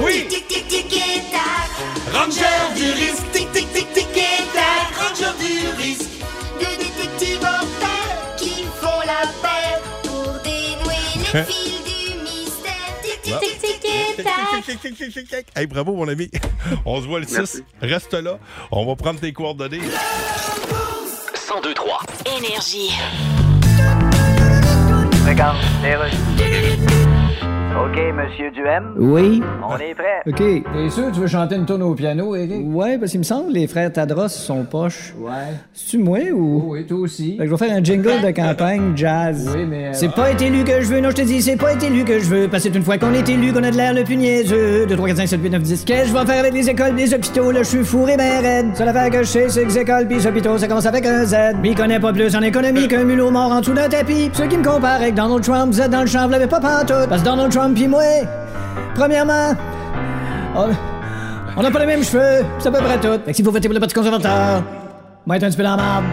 [2.12, 2.44] Ranger
[2.76, 4.08] du risque, tic, tic, tic, tic,
[4.54, 6.10] tac, ranger du risque.
[6.60, 11.77] Deux détectives en qui font la paire pour dénouer les fils
[15.56, 16.30] Hey, bravo, mon ami.
[16.86, 17.38] On se voit le 6.
[17.38, 17.64] Merci.
[17.82, 18.40] Reste là.
[18.72, 19.80] On va prendre tes coordonnées.
[19.80, 22.00] 1023
[22.38, 22.92] Énergie.
[25.28, 25.58] Regarde.
[27.80, 29.42] OK, Monsieur Duhem, Oui.
[29.64, 30.22] on est prêt.
[30.26, 30.38] OK.
[30.38, 32.64] T'es sûr que tu veux chanter une tonne au piano, Eric?
[32.66, 35.14] Ouais, parce qu'il me semble que les frères Tadros sont poches.
[35.20, 35.32] Ouais.
[35.74, 36.72] C'est-tu moi ou?
[36.74, 37.38] Oui, toi aussi.
[37.38, 39.50] Fait que je vais faire un jingle de campagne jazz.
[39.56, 39.88] Oui, mais.
[39.88, 41.86] euh, C'est pas été élu que je veux, non, je te dis, c'est pas été
[41.88, 42.48] élu que je veux.
[42.48, 44.88] Parce que c'est une fois qu'on est élu qu'on a de l'air le plus niaiseux.
[44.88, 45.86] 2, 3, 4, 5, 7, 8, 9, 10.
[45.86, 47.52] Qu'est-ce que je vais faire avec les écoles, les hôpitaux?
[47.52, 48.76] Là, je suis fourré ben raide.
[48.76, 51.06] Seule affaire que je sais, c'est que les écoles pis les hôpitaux, ça commence avec
[51.06, 51.36] un Z.
[51.62, 54.30] M'y connaît pas plus en économie qu'un mulot mort en dessous d'un tapis.
[54.30, 56.48] Pis Ceux qui me comparent avec Donald Trump, vous êtes dans le champ, vous l'avez
[56.48, 57.08] pas pantoute.
[57.10, 58.02] Parce que Donald Trump pis moi,
[58.96, 59.54] premièrement,
[60.56, 63.20] on- n'a pas les mêmes cheveux, c'est à peu près tout.
[63.26, 64.64] Fait que si vous votez pour le Parti conservateur,
[65.26, 66.06] moi être un petit peu dans la marde.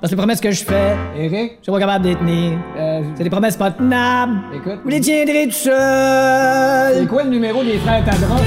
[0.00, 2.58] Parce que les promesses que je fais, Eric, je suis pas capable de les tenir.
[2.76, 4.38] euh, C'est des promesses pas tenables.
[4.54, 4.80] écoute.
[4.82, 7.06] Vous les tiendrez tout C'est seul.
[7.08, 8.42] quoi le numéro des frères Tadros?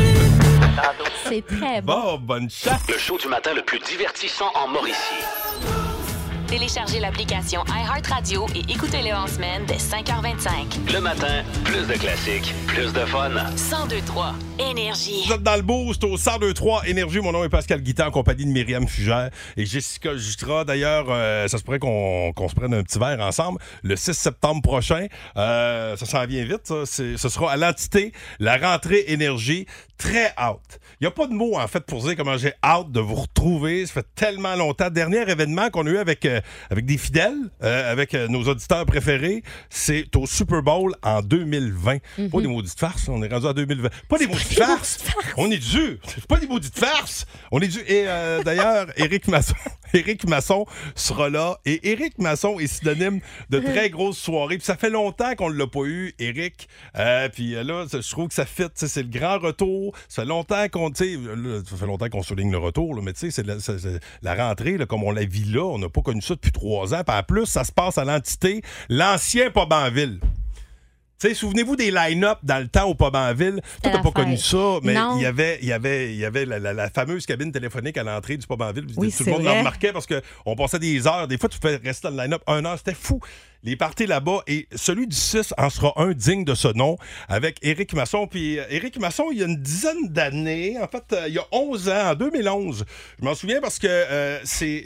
[1.30, 1.94] C'est très bon.
[1.94, 2.84] Bon, bonne chasse.
[2.88, 5.24] Le show du matin le plus divertissant en Mauricie.
[6.48, 10.94] Téléchargez l'application iHeartRadio et écoutez-le en semaine dès 5h25.
[10.94, 13.30] Le matin, plus de classiques, plus de fun.
[13.30, 15.24] 1023 Énergie.
[15.28, 17.20] Vous êtes dans le boost au 1023 Énergie.
[17.20, 20.64] Mon nom est Pascal Guitan en compagnie de Myriam Fugère et Jessica Jutra.
[20.64, 24.14] D'ailleurs, euh, ça se pourrait qu'on qu'on se prenne un petit verre ensemble le 6
[24.14, 25.08] septembre prochain.
[25.36, 26.66] Euh, ça s'en vient vite.
[26.66, 26.86] Ça.
[26.86, 29.68] Ce sera à l'entité, la rentrée Énergie.
[29.98, 30.80] Très hâte.
[31.00, 33.16] Il n'y a pas de mots, en fait, pour dire comment j'ai hâte de vous
[33.16, 33.86] retrouver.
[33.88, 34.92] Ça fait tellement longtemps.
[34.92, 36.37] Dernier événement qu'on a eu avec, euh,
[36.70, 41.98] avec des fidèles, euh, avec euh, nos auditeurs préférés, c'est au Super Bowl en 2020.
[42.32, 43.90] Pas des maudites farces, on est rendu en 2020.
[44.08, 45.00] Pas des maudites farces.
[45.38, 46.00] On est dû.
[46.08, 47.26] C'est pas des maudites farces.
[47.52, 47.80] On est dû.
[47.88, 49.56] Et euh, d'ailleurs, Éric Masson,
[49.94, 51.60] Éric Masson sera là.
[51.66, 53.20] Et Éric Masson est synonyme
[53.50, 54.58] de très grosses soirées.
[54.58, 56.68] Puis ça fait longtemps qu'on ne l'a pas eu, Éric.
[56.98, 58.64] Euh, puis euh, là, je trouve que ça fit.
[58.76, 59.96] C'est le grand retour.
[60.08, 63.44] Ça fait longtemps qu'on, ça fait longtemps qu'on souligne le retour, là, mais tu sais,
[63.44, 63.46] c'est
[64.22, 65.64] la, rentrée, comme on la vit là.
[65.64, 67.02] On n'a pas connu ça depuis trois ans.
[67.06, 70.20] Puis plus, ça se passe à l'entité, l'ancien pub en ville.
[70.22, 70.28] Tu
[71.20, 73.60] sais, souvenez-vous des line-up dans le temps au pub en ville?
[73.82, 76.46] Toi, t'as pas connu ça, mais il y avait, il y avait, il y avait
[76.46, 78.86] la, la- la fameuse cabine téléphonique à l'entrée du pub en ville.
[78.98, 81.28] Oui, Tout le monde la remarquait parce qu'on passait des heures.
[81.28, 82.78] Des fois, tu pouvais rester dans le line-up un heure.
[82.78, 83.20] C'était fou.
[83.64, 84.42] Les parties là-bas.
[84.48, 88.28] Et celui du 6 en sera un digne de ce nom avec Éric Masson.
[88.28, 91.40] Puis euh, Éric Masson, il y a une dizaine d'années, en fait, euh, il y
[91.40, 92.86] a 11 ans, en 2011.
[93.20, 94.84] Je m'en souviens parce que euh, c'est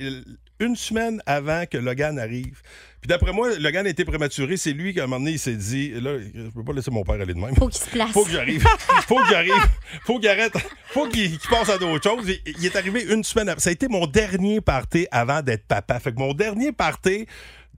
[0.60, 2.62] une semaine avant que Logan arrive.
[3.02, 4.58] Puis d'après moi, Logan a été prématuré.
[4.58, 7.04] C'est lui qu'à un moment donné, il s'est dit là, je peux pas laisser mon
[7.04, 7.56] père aller de même.
[7.56, 8.12] Faut qu'il se place.
[8.12, 8.64] Faut que j'arrive.
[9.08, 9.68] Faut que j'arrive.
[10.04, 10.54] Faut qu'il arrête.
[10.90, 12.30] Faut qu'il qu'il passe à d'autres choses.
[12.46, 13.62] Il, il est arrivé une semaine après.
[13.62, 16.00] Ça a été mon dernier party avant d'être papa.
[16.00, 17.26] Fait que mon dernier party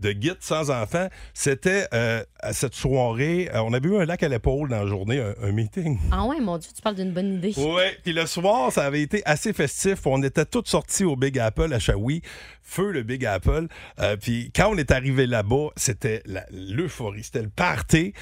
[0.04, 3.50] de guide sans enfant, c'était euh, à cette soirée.
[3.54, 5.98] euh, on avait eu un lac à l'épaule dans la journée, un, un meeting.
[6.12, 7.54] Ah ouais, mon Dieu, tu parles d'une bonne idée.
[7.58, 10.06] Ouais, puis le soir, ça avait été assez festif.
[10.06, 12.22] On était tous sortis au Big Apple à Shawi,
[12.62, 13.68] feu le Big Apple.
[14.00, 18.14] Euh, puis quand on est arrivé là-bas, c'était l'euphorie, c'était le party.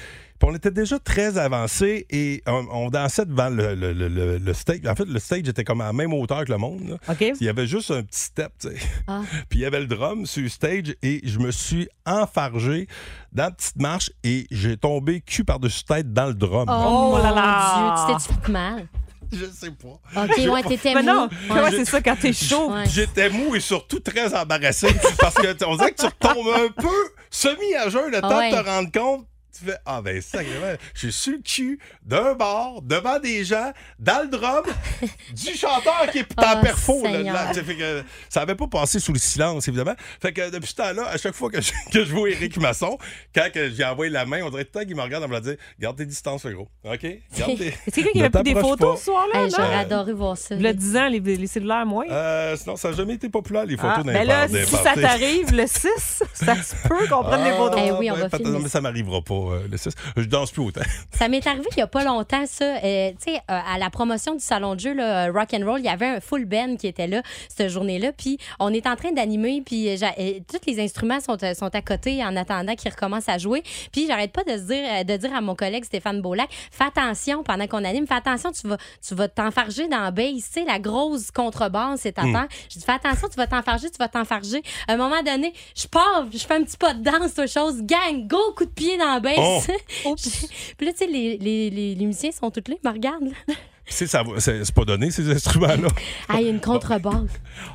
[0.42, 4.38] Puis on était déjà très avancé et on, on dansait devant le, le- le- le-
[4.38, 4.80] le stage.
[4.88, 6.80] En fait, le stage était comme à la même hauteur que le monde.
[6.88, 6.96] là.
[7.08, 7.20] OK.
[7.40, 8.74] Il y avait juste un petit step, tu sais.
[9.06, 9.20] Ah.
[9.48, 12.88] Puis il y avait le drum sur le stage et je me suis enfargé
[13.32, 16.66] dans la petite marche et j'ai tombé cul par-dessus tête dans le drum.
[16.68, 18.06] Oh, Oh là mon là.
[18.08, 18.86] Dieu, tu t'es fait mal?
[19.32, 20.22] Je sais pas.
[20.24, 21.28] OK, ouais, t'étais Mais non, mou.
[21.48, 21.70] comment Ouais.
[21.70, 22.70] c'est ça quand t'es chaud?
[22.72, 22.84] Ouais.
[22.90, 24.88] J'étais mou et surtout très embarrassé
[25.20, 26.88] parce que on dirait que tu retombes un peu
[27.30, 28.50] semi à jeun le Ah temps ouais.
[28.50, 29.26] de te rendre compte.
[29.58, 33.72] Tu fais Ah ben sacrément, je suis sur le cul d'un bar, devant des gens,
[33.98, 34.64] dans le drum,
[35.34, 37.02] du chanteur qui est en Oh, perfo.
[37.04, 37.52] là, là.
[37.54, 39.94] Fait que ça avait pas passé sous le silence, évidemment.
[40.20, 42.98] Fait que depuis ce temps-là, à chaque fois que je, que je vois Éric Masson,
[43.34, 45.28] quand que j'ai envoyé la main, on dirait tout le temps qu'il me regarde en
[45.28, 46.68] me dire Garde tes distances, le gros.
[46.84, 47.06] OK?
[47.38, 47.66] Garde tes...
[47.68, 48.96] Est-ce quelqu'un qui avait pris des photos pas.
[48.96, 49.44] ce soir-là?
[49.44, 49.50] Hey?
[49.50, 50.54] J'aurais adoré voir ça.
[50.54, 52.06] Le 10 ans, les, les cellulaires moins.
[52.10, 54.94] Euh, sinon, ça n'a jamais été populaire, les photos Ah, d'un ben là, si ça
[54.94, 57.80] t'arrive le 6, ça se peut qu'on prenne des photos.
[57.84, 58.28] Eh oui, on va
[58.62, 59.90] mais ça m'arrivera pas, euh, le 6.
[60.16, 60.80] Je danse plus autant.
[61.12, 62.64] Ça m'est arrivé il n'y a pas longtemps, ça.
[62.64, 65.80] Euh, tu sais, euh, à la promotion du salon de jeu, là, Rock and Roll,
[65.80, 68.12] il y avait un full band qui était là cette journée-là.
[68.12, 71.74] Puis on est en train d'animer, puis j'a- euh, tous les instruments sont, euh, sont
[71.74, 73.62] à côté en attendant qu'ils recommencent à jouer.
[73.92, 76.84] Puis j'arrête pas de, se dire, euh, de dire à mon collègue Stéphane Beaulac, fais
[76.84, 78.76] attention pendant qu'on anime, fais attention, tu vas,
[79.06, 80.34] tu vas t'enfarger dans la base.
[80.34, 82.46] Tu sais, la grosse contrebasse, c'est ta terre.
[82.70, 84.62] Je dis, fais attention, tu vas t'enfarger, tu vas t'enfarger.
[84.88, 87.82] À un moment donné, je pars, je fais un petit pas de danse, autre chose,
[87.82, 89.31] gang, go, coup de pied dans la base.
[89.38, 89.62] Oh.
[90.76, 93.24] Puis là, tu sais, les, les, les, les musiciens sont tous là, ils me regardent.
[93.48, 93.54] là.
[93.84, 95.88] C'est ça va- c'est c'est pas donné, ces instruments-là.
[96.28, 97.14] Ah, il y a une contrebasse.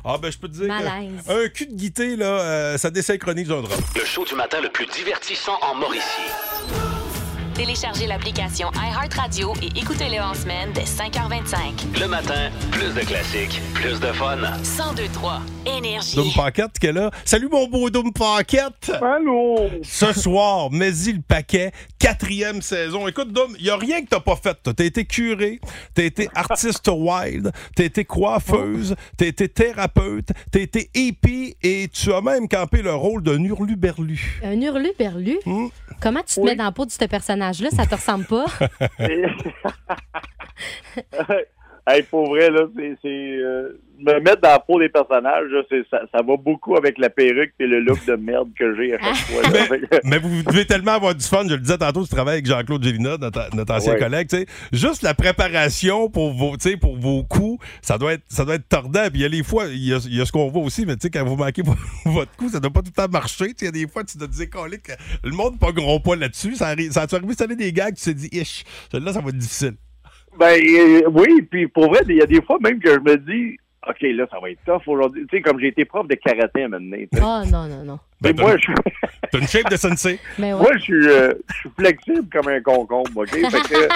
[0.04, 0.62] Ah, ben, je peux te dire.
[0.62, 1.10] que Malaise.
[1.28, 3.78] Un cul de guité, là, euh, ça désynchronise un drum.
[3.94, 6.02] Le show du matin le plus divertissant en Mauricie.
[7.58, 12.00] Téléchargez l'application iHeartRadio et écoutez-le en semaine dès 5h25.
[12.00, 14.36] Le matin, plus de classiques, plus de fun.
[14.36, 16.14] 1023 Énergie.
[16.14, 17.10] Doom Pocket qui est là.
[17.24, 18.92] Salut, mon beau Doom Pocket!
[19.02, 19.68] Allô?
[19.82, 23.08] Ce soir, mets-y le paquet, quatrième saison.
[23.08, 24.56] Écoute, Doom, il n'y a rien que t'as pas fait.
[24.62, 25.58] T'as été curé,
[25.94, 32.12] t'as été artiste wild, t'as été coiffeuse, t'as été thérapeute, t'as été hippie et tu
[32.12, 34.40] as même campé le rôle d'un hurluberlu.
[34.44, 35.38] Un hurlu-berlu.
[35.44, 35.66] Hmm?
[36.00, 36.98] Comment tu te mets dans la peau de ce
[37.48, 37.70] personnage-là?
[37.70, 38.46] Ça te ressemble pas?
[41.88, 42.62] hey, pour vrai, là,
[43.02, 43.08] c'est.
[43.08, 47.10] euh, me mettre dans la peau des personnages, là, ça, ça va beaucoup avec la
[47.10, 49.42] perruque et le look de merde que j'ai à chaque fois.
[49.42, 49.98] là.
[50.04, 51.42] Mais vous devez tellement avoir du fun.
[51.48, 53.98] Je le disais tantôt, tu travailles avec Jean-Claude Gélina, notre, notre ancien Ouais.
[53.98, 54.28] collègue.
[54.72, 59.08] Juste la préparation pour vos, pour vos coups, ça doit être, ça doit être tordant.
[59.10, 60.86] Puis il y a les fois, il y a, y a ce qu'on voit aussi,
[60.86, 61.74] mais tu sais, quand vous manquez vo-
[62.04, 63.46] votre coup, ça doit pas tout le temps marcher.
[63.60, 64.92] Il y a des fois, tu dois te Colique, que
[65.24, 66.54] le monde ne pogneront pas là-dessus.
[66.54, 67.30] Ça arrive, ça a arrivé?
[67.30, 69.74] Cette année des gars que tu te dis, ish, celle-là, ça va être difficile.
[70.38, 73.16] Ben euh, oui, puis pour vrai, il y a des fois même que je me
[73.16, 75.26] dis, OK, là, ça va être tough aujourd'hui.
[75.26, 76.96] Tu sais, comme j'ai été prof de karaté à maintenant.
[76.96, 77.24] tu sais.
[77.24, 77.98] Oh non, non, non.
[78.20, 78.72] Ben, Et moi, je,
[79.30, 80.20] T'as une shape de sensei.
[80.38, 80.60] Mais ouais.
[80.60, 83.30] moi, je suis, euh, je suis flexible comme un concombre, OK?
[83.30, 83.88] Fait que,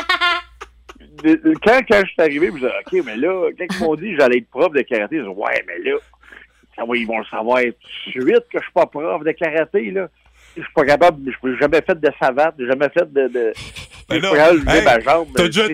[1.64, 4.11] quand, quand je suis arrivé, je me disais, OK, mais là, quand ils m'ont dit
[4.12, 5.96] que j'allais être prof de karaté, je dis, ouais, mais là,
[6.76, 9.33] ça va, ils vont le savoir tout de suite que je suis pas prof de
[9.33, 10.09] karaté, là.
[10.56, 13.28] Je suis pas capable, je n'ai jamais fait de savate, j'ai jamais fait de.
[13.28, 13.52] de
[14.08, 15.28] Ben je suis là, pas capable de lever hey, ma jambe.
[15.34, 15.66] t'as tu déjà-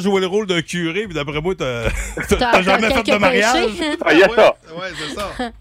[0.00, 3.68] joué- le rôle d'un curé, puis d'après moi, t'as jamais fait de mariage.
[4.04, 4.56] Ah, il y a ça.
[4.74, 5.28] Ouais, c'est ça.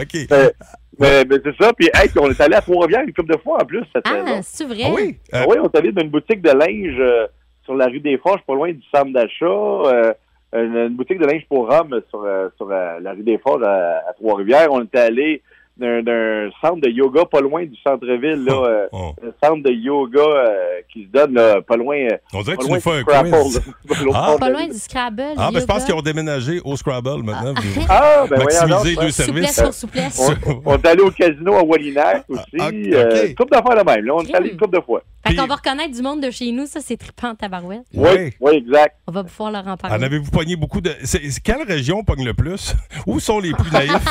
[0.00, 0.32] OK.
[0.32, 0.50] Euh,
[0.98, 1.72] mais, mais c'est ça.
[1.74, 4.24] Puis, hey, on est allé à Trois-Rivières une couple de fois en plus cette saison.
[4.26, 4.82] Ah, c'est vrai?
[4.86, 5.16] Ah oui?
[5.34, 7.26] Euh, Ah oui, on est allé dans une boutique de linge euh,
[7.64, 10.14] sur la rue des Forges, pas loin du centre d'achat.
[10.54, 12.26] une, une boutique de linge pour hommes sur,
[12.56, 14.68] sur la rue des Forges à, à Trois-Rivières.
[14.72, 15.42] On était allé
[15.76, 19.12] d'un centre de yoga pas loin du centre-ville, là, euh, oh.
[19.22, 21.96] un centre de yoga euh, qui se donne là, pas loin.
[21.96, 23.62] euh, On dirait pas que tu loin nous fais un Scrabble, quiz.
[24.14, 24.36] Ah.
[24.38, 25.22] Pas la loin du Scrabble.
[25.36, 27.54] Ah, ben je pense qu'ils ont déménagé au Scrabble maintenant.
[27.88, 29.62] Ah, ben voyons Maximiser deux Souplesse services.
[29.62, 30.30] pour souplesse.
[30.46, 32.42] On, on est allé au casino à Wallinac aussi.
[32.60, 32.74] Ah, ok.
[32.92, 34.04] euh, une couple d'affaires là même.
[34.04, 35.02] Là, on est allé une couple de fois.
[35.26, 37.82] Fait qu'on va reconnaître du monde de chez nous, ça, c'est trippant, tabarouette.
[37.94, 38.96] Oui, oui, exact.
[39.06, 40.04] On va pouvoir leur en En parler.
[40.04, 40.90] avez-vous pogné beaucoup de.
[41.04, 42.74] c'est- c'est- quelle région pogne le plus?
[43.06, 43.92] Où sont les plus naïfs?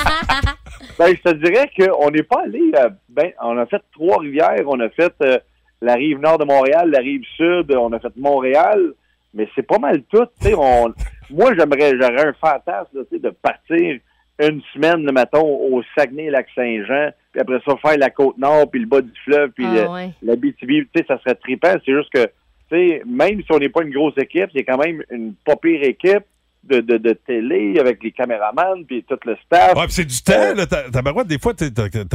[0.97, 2.61] Ben, je te dirais qu'on n'est pas allé.
[2.77, 5.37] euh, ben, on a fait Trois-Rivières, on a fait euh,
[5.81, 8.93] la rive nord de Montréal, la rive sud, on a fait Montréal,
[9.33, 10.25] mais c'est pas mal tout.
[10.41, 10.93] tu sais, On,
[11.29, 13.99] moi, j'aimerais, j'aurais un fantasme là, tu sais, de partir
[14.39, 19.01] une semaine, le matin, au Saguenay-Lac-Saint-Jean, puis après ça, faire la Côte-Nord, puis le bas
[19.01, 20.09] du fleuve, puis Ah, le- ouais.
[20.21, 21.73] la BTB, tu sais, ça serait trippant.
[21.85, 22.29] C'est juste que, tu
[22.71, 25.83] sais, même si on n'est pas une grosse équipe, c'est quand même une pas pire
[25.83, 26.23] équipe
[26.63, 29.73] de, de, de télé avec les caméramans, puis tout le staff.
[29.75, 30.65] Ouais, puis c'est du temps, là.
[30.67, 31.71] Ta ta barouette, des fois, t'es-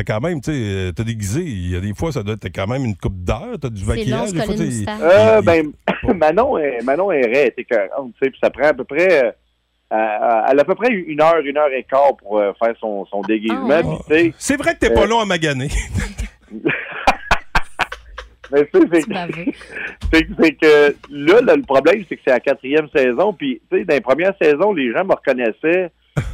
[0.07, 1.41] quand même, tu sais, euh, t'as déguisé.
[1.43, 3.57] Il y a des fois, ça doit être quand même une coupe d'heure.
[3.61, 4.33] T'as du long, maquillage.
[4.33, 4.85] Des fois, t'es-.
[5.03, 5.73] Euh, ben,
[6.15, 7.65] Manon est, Manon est raide, sais,
[8.31, 9.35] puis ça prend à peu près,
[9.93, 12.53] euh, euh, elle a à peu près une heure, une heure et quart pour euh,
[12.63, 15.69] faire son, son déguisement, Ah, puis C'est vrai que t'es pas long à maganer.
[18.53, 19.03] mais tu sais, c'est
[20.13, 23.33] C'est que- c'est que là, là, le problème, c'est que c'est la quatrième saison.
[23.33, 25.91] Puis, tu sais, dans les premières saisons, les gens me reconnaissaient.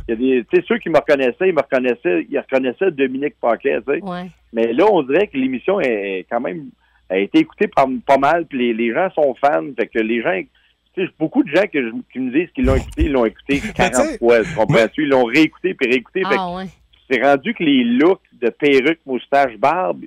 [0.09, 3.79] Il y a des, ceux qui me reconnaissaient, ils me reconnaissaient, ils reconnaissaient Dominique Paquet,
[3.87, 4.03] tu sais.
[4.03, 4.31] Ouais.
[4.53, 6.67] Mais là, on dirait que l'émission est quand même
[7.11, 9.65] a été écoutée par pas mal, puis les, les gens sont fans.
[9.77, 10.33] Fait que les gens,
[10.95, 13.25] Tu sais, beaucoup de gens que je- qui me disent qu'ils l'ont écouté, ils l'ont
[13.25, 14.39] écouté 40 tu sais, fois.
[14.99, 16.23] Ils l'ont réécouté puis réécouté.
[16.27, 16.67] Ah, ouais.
[17.11, 20.03] c'est rendu que les looks de perruque, moustache, barbe,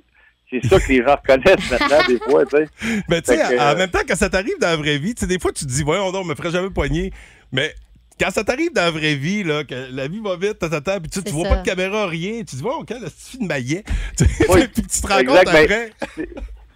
[0.50, 2.68] c'est ça que les gens reconnaissent maintenant, des fois, tu sais.
[3.08, 5.20] Mais tu sais, en euh, même temps, quand ça t'arrive dans la vraie vie, tu
[5.20, 7.12] sais, des fois, tu te dis, voyons donc, on me ferait jamais poigner.
[7.50, 7.74] Mais
[8.20, 11.10] quand ça t'arrive dans la vraie vie, là, que la vie va vite, tata, puis
[11.10, 11.56] tu, tu vois ça.
[11.56, 13.82] pas de caméra, rien, tu te dis, voyons, quelle petite de maillet.
[14.16, 15.90] Tu sais, Oui, puis tu te rends compte ben, après.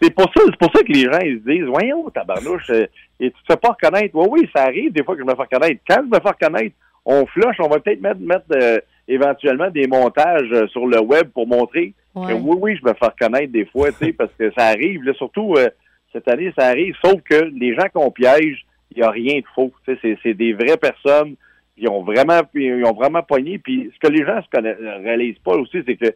[0.00, 2.86] C'est pour ça, c'est pour ça que les gens ils se disent Voyons, tabarnouche, euh,
[3.18, 4.14] et tu te fais pas reconnaître.
[4.14, 5.80] Oui, oui, ça arrive des fois que je me fais reconnaître.
[5.86, 9.86] Quand je me fais reconnaître, on flush, on va peut-être mettre, mettre euh, éventuellement des
[9.86, 13.66] montages euh, sur le web pour montrer que oui, oui, je me fais reconnaître des
[13.66, 15.68] fois, tu sais, parce que ça arrive, là, surtout euh,
[16.12, 19.44] cette année, ça arrive, sauf que les gens qu'on piège, il n'y a rien de
[19.54, 19.72] faux.
[19.84, 21.36] Tu sais, c'est, c'est des vraies personnes.
[21.76, 23.58] Ils ont vraiment, ils ont vraiment pogné.
[23.58, 26.12] Puis ce que les gens ne réalisent pas aussi, c'est que,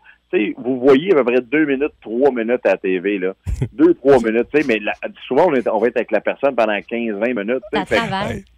[0.58, 3.34] vous voyez à peu près deux minutes, trois minutes à la TV, là.
[3.72, 4.94] deux, trois minutes, tu sais, mais la-
[5.28, 7.62] souvent, on, est- on va être avec la personne pendant 15, 20 minutes.
[7.72, 7.96] tu sais.
[7.96, 8.06] Ça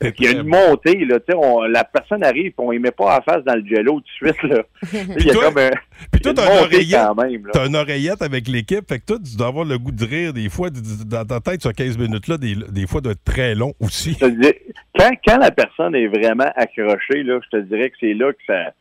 [0.02, 2.72] Fait il y a une montée, là, tu sais, on- la personne arrive, puis on
[2.72, 4.62] ne met pas en face dans le jello tout de suite, là.
[5.18, 5.70] Il y a toi- comme un,
[6.12, 9.64] Puis toi, une t'as une une oreillette avec l'équipe, fait que toi, tu dois avoir
[9.64, 13.00] le goût de rire des fois, dans ta tête, sur 15 minutes-là, des, des fois
[13.02, 14.16] de très long aussi.
[14.18, 18.38] Quand, quand la personne est vraiment accrochée, là, je te dirais que c'est là que
[18.46, 18.72] ça,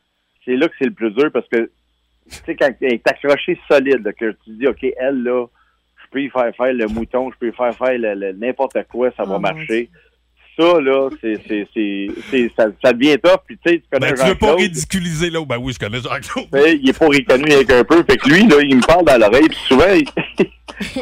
[0.46, 1.70] c'est là que c'est le plus dur parce que,
[2.30, 5.46] tu sais, quand elle est accrochée solide, là, que tu dis, OK, elle, là,
[6.04, 8.78] je peux y faire faire le mouton, je peux y faire faire le- le- n'importe
[8.90, 9.90] quoi, ça va Oh, mon marcher.
[10.58, 13.42] Ça, là, c'est, c'est, c'est, c'est- ça, ça devient top.
[13.46, 15.44] Puis, tu sais, tu connais Ben, tu veux pas ridiculiser là.
[15.46, 16.48] Ben oui, je connais Jean-Claude.
[16.82, 18.04] Il est pas reconnu avec un peu.
[18.04, 19.48] Fait que lui, là, il me parle dans l'oreille.
[19.50, 19.86] Puis souvent,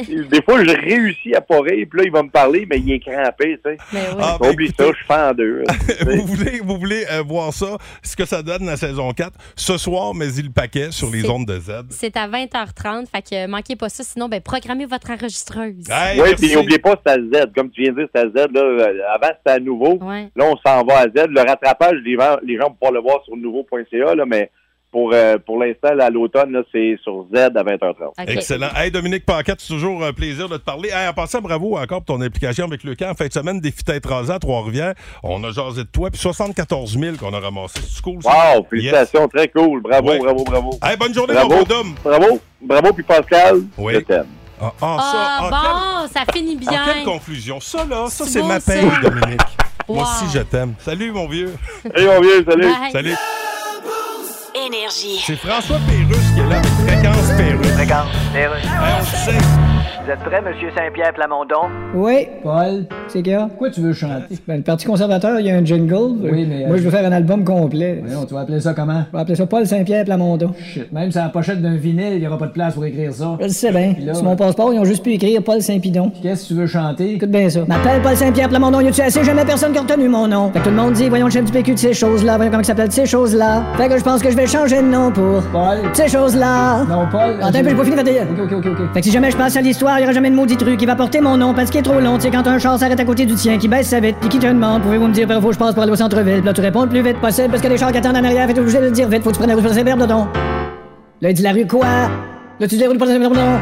[0.10, 1.86] il- des fois, je réussis à pas rire.
[1.90, 3.78] Puis là, il va me parler, mais il est crampé, tu sais.
[3.92, 4.22] Mais oui.
[4.22, 5.64] Ah, ben, Oublie écoutez, ça, je fais en deux.
[6.16, 9.78] vous voulez, vous voulez euh, voir ça, ce que ça donne la saison 4, ce
[9.78, 11.72] soir, mais il le paquet sur les ondes de Z.
[11.90, 15.90] C'est à 20h30, fait que manquez pas ça, sinon ben programmez votre enregistreuse.
[15.90, 17.52] Hey, Oui, puis n'oubliez pas, c'est à Z.
[17.56, 18.52] Comme tu viens de dire, c'est à Z.
[18.54, 19.98] Là, Euh, avant, c'était à nouveau.
[20.02, 20.30] Ouais.
[20.36, 21.28] Là, on s'en va à Z.
[21.30, 24.50] Le rattrapage, les gens, les gens vont pouvoir le voir sur nouveau.ca, là, mais
[24.92, 28.10] pour, euh, pour l'instant, à l'automne, c'est sur Z à 20h30.
[28.10, 28.14] OK.
[28.28, 28.68] Excellent.
[28.76, 30.90] Hey, Dominique Paquette, c'est toujours un plaisir de te parler.
[30.90, 33.10] Hey, en passant, bravo encore pour ton implication avec le camp.
[33.10, 34.94] En fin de semaine, des fêtes rasées à Trois-Rivières.
[35.24, 37.80] On a jasé de toi, puis 74 000 qu'on a ramassé.
[37.82, 38.56] C'est cool, ça?
[38.56, 39.82] Wow, félicitations, très cool.
[39.82, 40.20] Bravo, Ouais.
[40.20, 40.70] bravo, bravo.
[40.84, 41.56] Hey, bonne journée, Bravo.
[41.56, 41.94] mon.
[42.04, 43.94] Bravo, bravo, puis Pascal, Oui.
[43.96, 44.28] je t'aime.
[44.64, 46.94] Ah, ah, ça, Ah, ah, bon, ça finit quelle, ah, bien.
[46.94, 47.60] quelle conclusion.
[47.60, 48.72] Ça, là, ça, C'est c'est beau, ma ça.
[48.74, 49.42] paye, Dominique.
[49.90, 50.04] Moi Wow.
[50.04, 50.76] aussi, je t'aime.
[50.84, 51.54] Salut, mon vieux.
[51.94, 52.64] Hey, mon vieux, salut.
[52.64, 52.92] Bye.
[52.92, 53.16] Salut.
[54.56, 55.22] Énergie.
[55.26, 57.78] C'est François Pérusse qui est là avec Fréquence Pérusse.
[57.80, 58.08] Regarde.
[58.36, 59.06] Hey, on le
[59.40, 59.73] sait.
[60.06, 61.70] Vous êtes prêt, Monsieur Saint-Pierre Plamondon?
[61.96, 63.46] Oui, Paul, c'est a?
[63.48, 64.38] pourquoi tu veux chanter?
[64.46, 66.18] Ben, le Parti conservateur, il y a un jingle.
[66.24, 68.02] Oui, mais, Moi, euh, je veux faire un album complet.
[68.04, 69.04] Voyons, tu vas appeler ça comment?
[69.14, 70.52] On va appeler ça Paul Saint-Pierre Plamondon.
[70.60, 73.14] Shit, même sur la pochette d'un vinyle, il n'y aura pas de place pour écrire
[73.14, 73.38] ça.
[73.40, 73.94] Je le sais bien.
[74.04, 76.12] Là, Sur mon passeport, ils ont juste pu écrire Paul Saint-Pidon.
[76.22, 77.14] Qu'est-ce que tu veux chanter?
[77.14, 77.62] Écoute bien ça.
[77.66, 79.24] M'appelle Paul Saint-Pierre Plamondon, y a-tu assez?
[79.24, 80.52] Jamais personne qui a retenu mon nom?
[80.52, 82.52] Fait que tout le monde dit, voyons le chef du PQ de ces choses-là, voyons
[82.52, 83.64] comment il s'appelle de ces choses-là.
[83.78, 85.78] Fait que je pense que je vais changer de nom pour Paul?
[85.94, 86.84] ces choses-là.
[86.90, 87.36] Non, Paul.
[87.42, 88.24] Attends un peu, j'ai pas fini de dire.
[88.34, 88.94] Ok, ok, ok, ok.
[88.94, 90.78] Fait que si jamais je passe à l'histoire, il y aura jamais de maudit truc
[90.78, 92.16] qui va porter mon nom parce qu'il est trop long.
[92.18, 94.30] Tu sais, quand un char s'arrête à côté du tien, qui baisse sa vite, puis
[94.30, 96.44] qui te demande, pouvez-vous me dire par où je passe pour aller au centre-ville?
[96.44, 98.48] Là, tu réponds le plus vite possible parce que les chars qui attendent en arrière,
[98.48, 99.24] fait obligé de le dire vite.
[99.24, 100.28] Faut que tu prennes la rue pour verbe dedans.
[101.22, 101.88] Là, il dit la rue quoi?
[102.60, 103.60] Là, tu dis la rue pour dedans.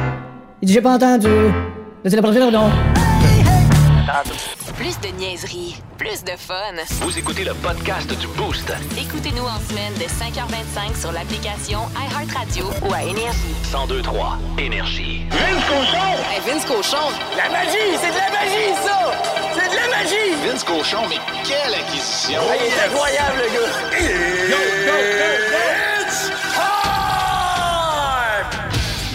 [0.62, 1.28] Il dit j'ai pas entendu.
[1.28, 2.70] Là, c'est la prochaine dedans.
[4.76, 6.56] Plus de niaiserie, plus de fun.
[7.02, 8.74] Vous écoutez le podcast du Boost.
[9.00, 13.56] Écoutez-nous en semaine de 5h25 sur l'application iHeartRadio ou à Énergie.
[13.72, 15.22] 1023 Énergie.
[15.32, 15.56] Hey,
[16.52, 16.98] Vince Cochon!
[17.38, 17.78] La magie!
[18.02, 19.14] C'est de la magie, ça!
[19.54, 20.36] C'est de la magie!
[20.46, 22.42] Vince Cochon, mais quelle acquisition!
[22.60, 23.72] il est incroyable, le gars!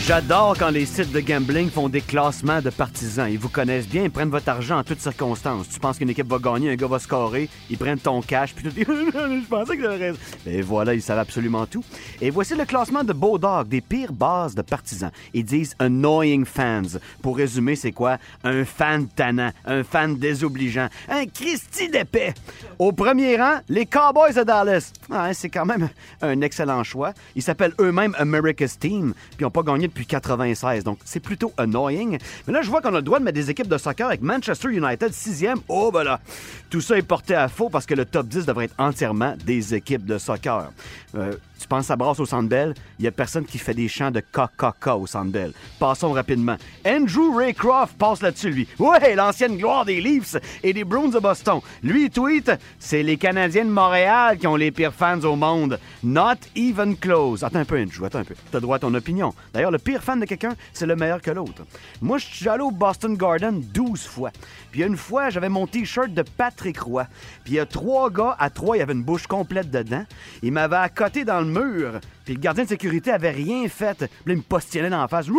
[0.07, 3.29] J'adore quand les sites de gambling font des classements de partisans.
[3.29, 5.69] Ils vous connaissent bien, ils prennent votre argent en toutes circonstances.
[5.69, 8.69] Tu penses qu'une équipe va gagner, un gars va scorer, ils prennent ton cash, puis
[8.69, 10.19] tu dis Je pensais que j'avais raison.
[10.47, 11.83] Et voilà, ils savent absolument tout.
[12.21, 15.11] Et voici le classement de Beaudog, des pires bases de partisans.
[15.35, 17.01] Ils disent annoying fans.
[17.21, 18.19] Pour résumer, c'est quoi?
[18.45, 22.33] Un fan tannant, un fan désobligeant, un Christy d'épais.
[22.79, 24.92] Au premier rang, les Cowboys de Dallas.
[25.11, 25.88] Ah, c'est quand même
[26.23, 27.12] un excellent choix.
[27.35, 31.54] Ils s'appellent eux-mêmes America's Team, puis ils n'ont pas gagné depuis 96, donc c'est plutôt
[31.56, 32.18] annoying.
[32.46, 34.20] Mais là, je vois qu'on a le droit de mettre des équipes de soccer avec
[34.20, 35.56] Manchester United 6e.
[35.68, 36.20] Oh, ben là,
[36.68, 39.74] tout ça est porté à faux parce que le top 10 devrait être entièrement des
[39.74, 40.70] équipes de soccer.
[41.14, 43.88] Euh, Tu penses à Brasse au Centre Bell, il y a personne qui fait des
[43.88, 45.53] chants de KKK au Centre Bell.
[45.79, 46.57] Passons rapidement.
[46.87, 48.69] Andrew Raycroft passe là-dessus, lui.
[48.79, 51.61] Ouais, l'ancienne gloire des Leafs et des Bruins de Boston.
[51.83, 55.79] Lui, il tweet c'est les Canadiens de Montréal qui ont les pires fans au monde.
[56.03, 57.42] Not even close.
[57.42, 58.35] Attends un peu, Andrew, attends un peu.
[58.51, 59.35] T'as droit à ton opinion.
[59.53, 61.64] D'ailleurs, le pire fan de quelqu'un, c'est le meilleur que l'autre.
[62.01, 64.31] Moi, je suis allé au Boston Garden 12 fois.
[64.71, 67.07] Puis une fois, j'avais mon T-shirt de Patrick Roy.
[67.45, 70.05] Puis il y a trois gars, à trois, il y avait une bouche complète dedans.
[70.42, 72.00] Ils m'avaient accoté dans le mur.
[72.24, 73.98] Puis le gardien de sécurité avait rien fait.
[73.98, 75.26] Puis il me postillait dans la face.
[75.26, 75.32] Je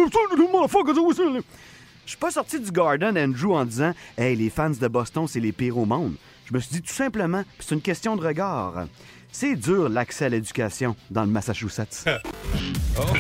[2.06, 5.52] suis pas sorti du Garden, Andrew, en disant Hey, les fans de Boston, c'est les
[5.52, 6.16] pires au monde.
[6.46, 8.86] Je me suis dit tout simplement, c'est une question de regard.
[9.32, 12.06] C'est dur l'accès à l'éducation dans le Massachusetts.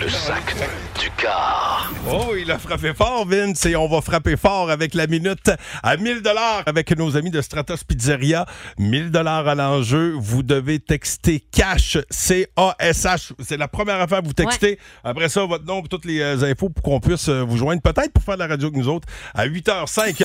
[0.01, 0.55] Le sac
[0.99, 1.93] du car.
[2.09, 5.51] Oh, il a frappé fort, Vince, et on va frapper fort avec la minute
[5.83, 8.47] à 1000 dollars avec nos amis de Stratos Pizzeria.
[8.79, 10.15] 1000 dollars à l'enjeu.
[10.17, 13.33] Vous devez texter cash, C-A-S-H.
[13.39, 14.79] C'est la première affaire que vous textez.
[15.03, 17.83] Après ça, votre nom et toutes les euh, infos pour qu'on puisse euh, vous joindre,
[17.83, 20.23] peut-être pour faire de la radio avec nous autres, à 8h05.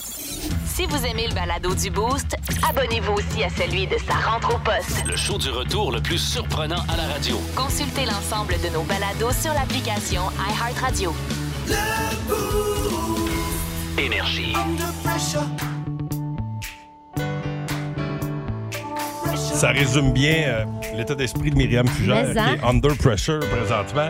[0.74, 2.34] Si vous aimez le balado du Boost,
[2.66, 5.04] abonnez-vous aussi à celui de sa rentre au poste.
[5.06, 7.36] Le show du retour le plus surprenant à la radio.
[7.54, 11.14] Consultez l'ensemble de nos balados sur l'application iHeartRadio.
[13.98, 14.54] Énergie.
[19.34, 20.64] Ça résume bien euh,
[20.96, 22.54] l'état d'esprit de Myriam Fugère, Mais, hein?
[22.56, 24.08] qui est under pressure présentement.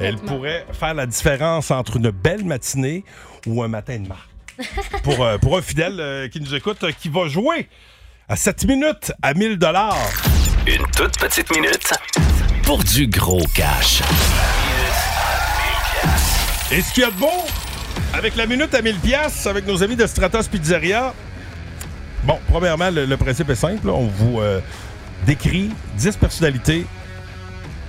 [0.00, 3.04] Elle pourrait faire la différence entre une belle matinée
[3.46, 4.28] ou un matin de marre.
[5.02, 7.68] Pour, euh, pour un fidèle euh, qui nous écoute, euh, qui va jouer
[8.28, 9.96] à 7 minutes à 1000 dollars.
[10.66, 11.92] Une toute petite minute
[12.62, 14.00] pour du gros cash.
[16.72, 17.30] Et ce qu'il y a de beau,
[18.14, 21.12] avec la minute à 1000 pièces avec nos amis de Stratos Pizzeria,
[22.24, 23.86] bon, premièrement, le, le principe est simple.
[23.86, 23.92] là.
[23.92, 24.60] On vous euh,
[25.26, 26.86] décrit 10 personnalités.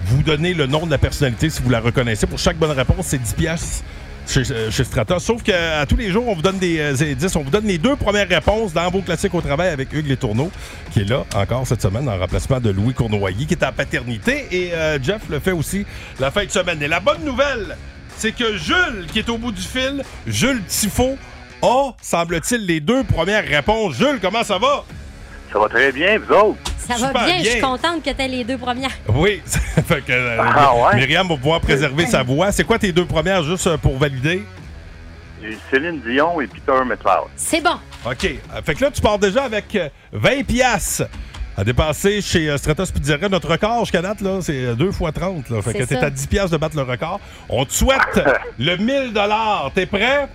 [0.07, 2.27] Vous donnez le nom de la personnalité si vous la reconnaissez.
[2.27, 3.83] Pour chaque bonne réponse, c'est 10 pièces
[4.27, 5.23] chez, euh, chez Stratos.
[5.23, 7.35] Sauf qu'à tous les jours, on vous donne des euh, indices.
[7.35, 10.17] On vous donne les deux premières réponses dans vos classiques au travail avec Hugues Les
[10.17, 10.51] Tourneaux,
[10.91, 14.47] qui est là encore cette semaine en remplacement de Louis Cournoyer, qui est en paternité.
[14.51, 15.85] Et euh, Jeff le fait aussi
[16.19, 16.81] la fin de semaine.
[16.81, 17.77] Et la bonne nouvelle,
[18.17, 21.17] c'est que Jules, qui est au bout du fil, Jules Tifo,
[21.61, 23.95] a, semble-t-il, les deux premières réponses.
[23.95, 24.85] Jules, comment ça va?
[25.55, 26.57] Ça va très bien, vous autres?
[26.79, 28.91] Ça va bien, je suis contente que tu aies les deux premières.
[29.07, 30.97] Oui, fait que, euh, Ah ouais?
[30.97, 32.51] Myriam va pouvoir préserver sa voix.
[32.51, 34.43] C'est quoi tes deux premières, juste euh, pour valider?
[35.71, 37.29] Céline Dion et Peter McLeod.
[37.37, 37.77] C'est bon.
[38.05, 38.25] OK.
[38.25, 41.03] Euh, Fait que là, tu pars déjà avec euh, 20 piastres
[41.55, 43.29] à dépasser chez Stratos Pizzeria.
[43.29, 45.49] Notre record jusqu'à date, là, c'est euh, 2 fois 30.
[45.51, 45.61] Là.
[45.61, 46.07] Fait que t'es ça.
[46.07, 47.21] à 10 piastres de battre le record.
[47.47, 48.01] On te souhaite
[48.59, 49.13] le 1000
[49.73, 50.27] T'es prêt?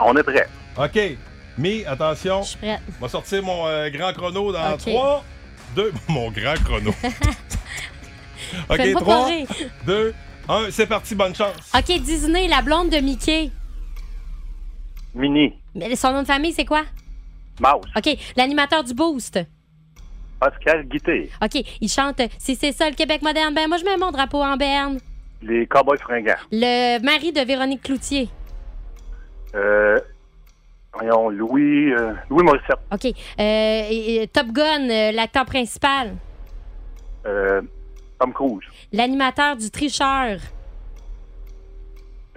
[0.00, 0.48] On est prêt.
[0.78, 1.18] OK.
[1.58, 2.42] Mi, attention.
[2.42, 2.80] Je suis prête.
[2.98, 4.80] On va sortir mon euh, grand chrono dans OK.
[4.80, 5.24] 3,
[5.76, 5.92] 2...
[6.08, 6.90] Mon grand chrono.
[8.68, 9.46] OK, Fais-moi 3, pleurer.
[9.86, 10.14] 2,
[10.48, 10.70] 1.
[10.70, 11.72] C'est parti, bonne chance.
[11.74, 13.50] OK, Disney, la blonde de Mickey.
[15.14, 15.54] Mini.
[15.74, 16.82] Mais son nom de famille, c'est quoi?
[17.60, 17.86] Mouse.
[17.96, 19.38] OK, l'animateur du Boost.
[20.40, 21.30] Pascal Guité.
[21.40, 24.42] OK, il chante Si c'est ça le Québec moderne, ben moi je mets mon drapeau
[24.42, 24.98] en berne.
[25.40, 26.34] Les Cowboys fringants.
[26.50, 28.28] Le mari de Véronique Cloutier.
[29.54, 30.00] Euh,
[30.94, 32.76] voyons, Louis, euh, Louis Morissette.
[32.92, 36.14] OK, euh, et- et Top Gun, euh, l'acteur principal?
[37.26, 37.62] Euh,
[38.18, 38.64] Tom Cruise.
[38.92, 40.38] L'animateur du Tricheur.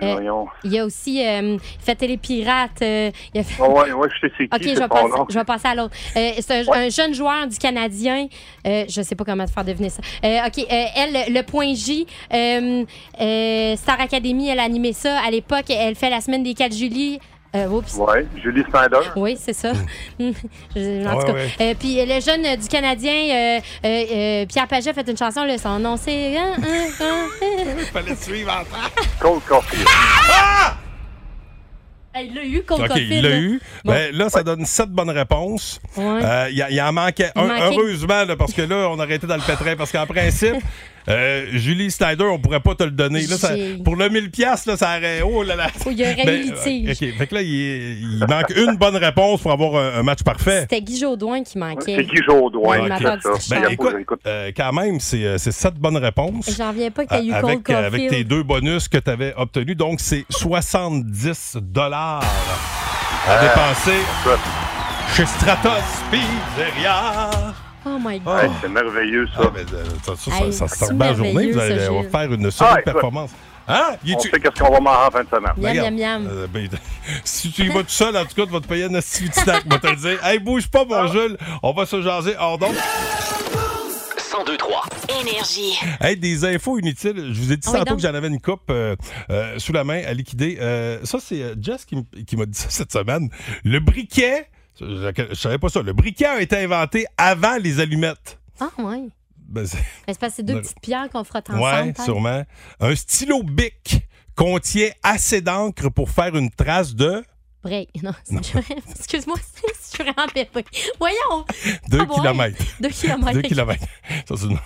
[0.03, 0.19] Euh.
[0.65, 2.81] Il y a aussi euh, fait les pirates.
[2.81, 5.25] euh, il a fait- Oh, ouais, ouais, je sais qui, OK, je vais, passer, nom.
[5.29, 5.95] je vais passer à l'autre.
[6.13, 8.27] C'est un, un jeune joueur du Canadien.
[8.65, 10.01] Je sais pas comment te faire deviner ça.
[10.47, 12.05] OK, elle, le point J,
[13.77, 15.17] Star Academy, elle a animé ça.
[15.25, 17.19] À l'époque, elle fait la semaine des 4 juillet.
[17.55, 17.93] Euh, oups.
[17.95, 18.99] Ouais, Julie Snyder.
[19.15, 19.71] Oui, c'est ça.
[20.19, 21.33] Je- en tout cas.
[21.33, 21.49] ouais.
[21.61, 25.15] Euh, puis euh, le jeune euh, du Canadien, euh, euh, euh, Pierre Paget, fait une
[25.17, 25.43] chanson.
[25.45, 26.37] Là, son nom, c'est...
[26.37, 27.77] hein, hein, hein, hein.
[27.93, 28.63] Fallait suivre en
[29.21, 29.85] Cold Coffee.
[32.13, 33.37] Hey, Il l'a eu, Cole OK, Caulfield, il l'a là.
[33.39, 33.61] eu.
[33.83, 33.91] Bon.
[33.91, 35.81] Ben, là, ça donne sept bonnes réponses.
[35.97, 36.03] Ouais.
[36.23, 38.99] Euh, Il y il en manquait Il un, manquait- heureusement, là, parce que là, on
[38.99, 39.75] aurait été dans le pétrin.
[39.75, 40.55] Parce qu'en principe,
[41.07, 43.25] euh, Julie Snyder, on pourrait pas te le donner.
[43.27, 45.21] Là, ça- J'ai- pour le 1000$, piastres, là, ça aurait.
[45.21, 45.67] Oh là là.
[45.85, 46.89] Il y aurait Ben, eu litige.
[46.89, 50.23] OK, fait que là, il, il manque une bonne réponse pour avoir un, un match
[50.23, 50.61] parfait.
[50.61, 51.95] C'était Guy Jodoin qui manquait.
[51.97, 53.29] C'est Guy Jodoin qui L'animateur a du ça.
[53.31, 53.61] Tricheur.
[53.61, 56.49] Ben, écoute, euh, quand même, c'est euh, c'est sept bonnes réponses.
[56.57, 59.75] J'en reviens pas que t'as eu avec, avec tes deux bonus que tu avais obtenus.
[59.77, 62.23] Donc, c'est 70 dollars
[63.27, 63.99] à dépenser
[65.15, 65.71] chez Stratos
[66.11, 67.29] Pizzeria.
[67.85, 68.35] Oh my God.
[68.35, 69.41] Ouais, c'est merveilleux, ça.
[69.45, 71.51] Ah, mais, euh, ça, ça, Hey, ça, ça se la journée.
[71.51, 72.93] Vous allez on va faire une solide Ah, écoute.
[72.93, 73.31] performance.
[73.67, 73.95] Hein?
[74.15, 75.53] On sait qu'est-ce qu'on va manger en fin de semaine.
[75.57, 75.93] Miam, Regarde.
[75.95, 76.31] miam, miam.
[76.31, 76.67] Euh, ben,
[77.23, 79.01] si tu y vas tout seul, en tout cas, tu vas te payer un de
[79.01, 79.63] snack.
[79.65, 80.25] Je vais te le dire.
[80.25, 81.03] Hey, bouge pas, Ah.
[81.03, 81.37] mon Jules.
[81.63, 82.75] On va se jaser hors d'onde.
[84.33, 84.83] 1023.
[85.21, 85.79] Énergie.
[86.01, 87.31] Hey, des infos inutiles.
[87.33, 88.01] Je vous ai dit Ah oui, tantôt donc?
[88.01, 88.95] que j'en avais une coupe euh,
[89.29, 90.57] euh, sous la main à liquider.
[90.59, 93.29] Euh, ça, c'est Jess qui m'a dit ça cette semaine.
[93.63, 94.47] Le briquet,
[94.79, 98.39] je, je- je savais pas ça, le briquet a été inventé avant les allumettes.
[98.59, 99.03] Ah, ouais.
[99.37, 101.93] Ben, c'est- parce que c'est deux petites pierres qu'on frotte ensemble.
[101.93, 102.03] peut-être.
[102.03, 102.43] sûrement.
[102.79, 107.23] Un stylo bic contient assez d'encre pour faire une trace de
[107.63, 107.89] Break.
[108.03, 108.11] Non,
[108.99, 109.37] excuse-moi,
[109.81, 110.63] c'est vraiment pépé.
[110.99, 111.45] Voyons.
[111.89, 112.63] 2 Ah, kilomètres.
[112.79, 113.33] Deux kilomètres.
[113.33, 113.85] 2 kilomètres.
[114.27, 114.59] Ça, c'est une,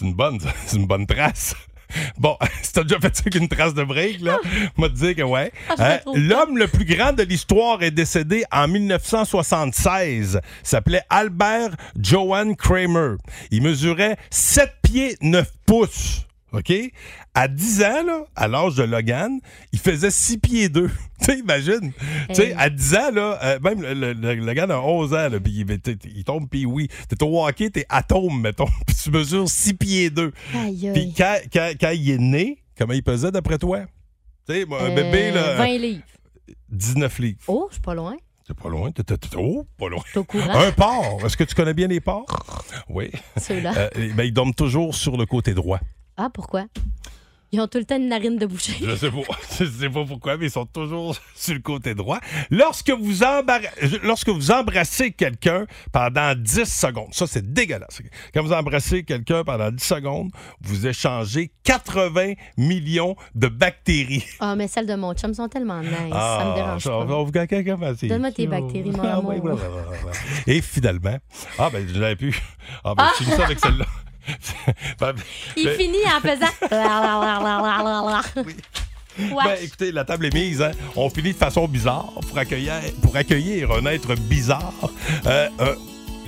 [0.08, 0.54] une bonne, ça.
[0.66, 1.54] c'est une bonne trace.
[2.18, 4.38] Bon, si t'as déjà fait ça avec une trace de break, là,
[4.76, 5.52] m'a dit que ouais.
[5.78, 10.40] Ah, trouve L'homme le plus grand de l'histoire est décédé en 1976.
[10.42, 13.16] Il s'appelait Albert Johan Kramer.
[13.50, 16.24] Il mesurait 7 pieds 9 pouces.
[16.52, 16.72] OK?
[17.40, 19.38] À 10 ans, là, à l'âge de Logan,
[19.72, 20.88] il faisait 6 pieds 2.
[21.20, 21.92] tu sais, imagine.
[22.30, 22.54] Tu sais, Hey.
[22.58, 25.80] à 10 ans, là, euh, même le, le, le- Logan a 11 ans, puis il,
[25.80, 26.88] t'es- il tombe, puis oui.
[27.08, 30.32] T'es au hockey, t'es atome, mettons, puis tu mesures 6 pieds 2.
[30.54, 33.82] Aïe, Puis quand, quand, quand il est né, comment il pesait d'après toi?
[34.48, 36.02] Tu sais, bébé, Euh, là, 20 livres.
[36.70, 37.38] 19 livres.
[37.46, 38.16] Oh, je suis pas loin.
[38.46, 38.90] C'est pas loin.
[38.90, 40.02] T'es- t'es- t'es- Oh, pas loin.
[40.12, 40.48] T'es au courant?
[40.58, 41.20] Un porc.
[41.24, 42.26] Est-ce que tu connais bien les porcs?
[42.88, 43.10] Oui.
[43.36, 43.74] Ceux-là.
[43.76, 45.78] Euh, ben, ils dorment toujours sur le côté droit.
[46.16, 46.64] Ah, pourquoi?
[47.50, 48.74] Ils ont tout le temps une narine de boucher.
[48.82, 49.16] Je sais pas.
[49.58, 52.18] Je sais pas pourquoi, mais ils sont toujours sur le côté droit.
[52.50, 53.62] Lorsque vous, embar-
[54.02, 58.00] Lorsque vous embrassez quelqu'un pendant 10 secondes, ça c'est dégueulasse.
[58.34, 60.30] Quand vous embrassez quelqu'un pendant 10 secondes,
[60.60, 64.24] vous échangez 80 millions de bactéries.
[64.40, 65.90] Ah, mais celles de mon chum sont tellement nice.
[66.12, 66.96] ça me dérange ça, pas.
[67.14, 69.58] on vous Donne-moi tes bactéries, mon Ah, amour.
[70.46, 71.16] Et finalement,
[71.58, 72.38] ah ben je l'avais pu.
[72.84, 73.12] Ah ben Ah!
[73.18, 73.86] je finis ça avec celle-là.
[75.00, 75.14] Ben,
[75.56, 76.52] Il ben- finit en faisant.
[79.18, 79.44] Ouais.
[79.44, 80.62] Ben, écoutez, la table est mise.
[80.62, 80.70] Hein?
[80.94, 84.72] On finit de façon bizarre pour accueillir, pour accueillir un être bizarre.
[85.26, 85.74] Euh, euh,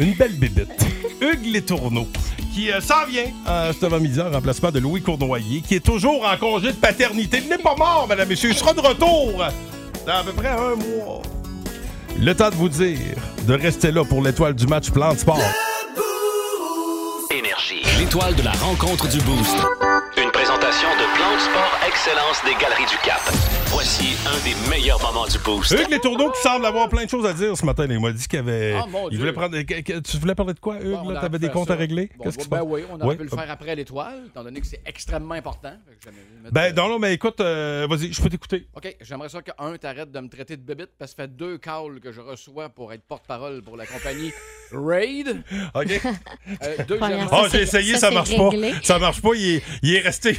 [0.01, 0.85] une belle bébête.
[1.21, 2.09] Hugues Les Tourneaux,
[2.53, 6.27] qui euh, s'en vient euh, cet avant-midi en remplacement de Louis Cournoyer, qui est toujours
[6.27, 7.39] en congé de paternité.
[7.45, 8.51] Il n'est pas mort, mesdames et messieurs.
[8.51, 9.45] Il sera de retour
[10.07, 11.23] dans à peu près un mois.
[12.19, 12.99] Le temps de vous dire
[13.47, 15.39] de rester là pour l'étoile du match Plan de Sport.
[18.01, 19.57] L'étoile de la rencontre du Boost.
[20.17, 23.21] Une présentation de Plan de Sport Excellence des Galeries du Cap.
[23.67, 25.71] Voici un des meilleurs moments du Boost.
[25.73, 27.87] Hugues Les Tourneaux qui semble avoir plein de choses à dire ce matin.
[27.89, 28.73] Il m'a dit qu'il avait.
[28.75, 29.19] Ah, mon il Dieu.
[29.21, 29.57] voulait prendre.
[30.01, 30.95] Tu voulais parler de quoi, Hugues?
[31.05, 31.75] Bon, T'avais pu des comptes ça.
[31.75, 32.11] à régler?
[32.17, 32.67] Bon, Qu'est-ce qui se ben passe?
[32.69, 35.73] oui, on aurait pu le faire après l'étoile, étant donné que c'est extrêmement important.
[36.51, 38.67] Ben non, non, mais écoute, euh, vas-y, je peux t'écouter.
[38.75, 41.37] OK, j'aimerais ça que, un, t'arrêtes de me traiter de bébite parce que ça fait
[41.37, 44.33] deux calls que je reçois pour être porte-parole pour la compagnie
[44.73, 45.43] Raid.
[45.75, 46.01] OK.
[46.63, 48.51] Euh, deuxièmement- Ah, j'ai essayé, ça, ça, marche pas.
[48.83, 50.37] Ça marche pas, il est, il est resté.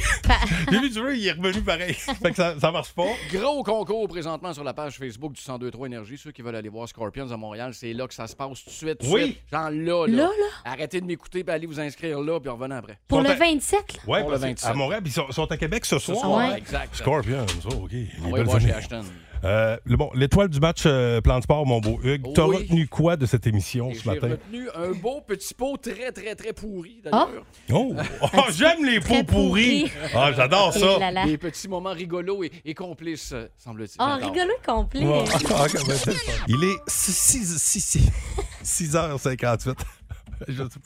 [0.70, 1.94] J'ai vu du jeu, il est revenu pareil.
[2.22, 3.06] fait que ça, ça marche pas.
[3.32, 6.18] Gros concours présentement sur la page Facebook du 1023 Énergie.
[6.18, 8.70] Ceux qui veulent aller voir Scorpions à Montréal, c'est là que ça se passe tout
[8.70, 8.98] de suite.
[8.98, 9.22] tout Oui.
[9.24, 9.38] suite.
[9.52, 10.16] Genre là, là.
[10.16, 10.46] Là, là?
[10.72, 12.98] Arrêtez de m'écouter, puis allez vous inscrire là, puis revenez après.
[13.08, 14.00] Pour Sont le à- 27, là?
[14.06, 14.70] Ouais, Pour le parce que 27.
[14.70, 16.18] à Montréal, puis ils sont, sont à Québec ce soir.
[16.20, 16.54] soir, hein?
[16.56, 16.96] exact.
[16.96, 17.90] Scorpions, ça, OK.
[17.90, 18.72] Belles voir chez.
[18.72, 19.04] Ashton.
[19.44, 22.32] Euh, le, bon, l'étoile du match euh, Plan de Sport, mon beau Hugues.
[22.34, 22.58] T'as Oui.
[22.58, 24.28] retenu quoi de cette émission Et ce J'ai matin?
[24.30, 27.44] retenu un beau petit pot très, très, très pourri, d'ailleurs.
[27.72, 28.26] Oh, Oh,
[28.56, 29.90] j'aime les Très pots pourris.
[29.90, 30.10] pourri.
[30.14, 31.10] Ah, j'adore Et ça.
[31.10, 31.26] là.
[31.26, 33.96] Des petits moments rigolos et, et complices, euh, semble-t-il.
[34.00, 34.32] Oh, J'adore.
[34.32, 35.04] rigolo et complet.
[35.06, 35.24] Ouais.
[35.50, 36.32] Ah, ok, ben, c'est le fun.
[36.48, 39.74] Il est 6h58.
[40.48, 40.78] Je sais pas.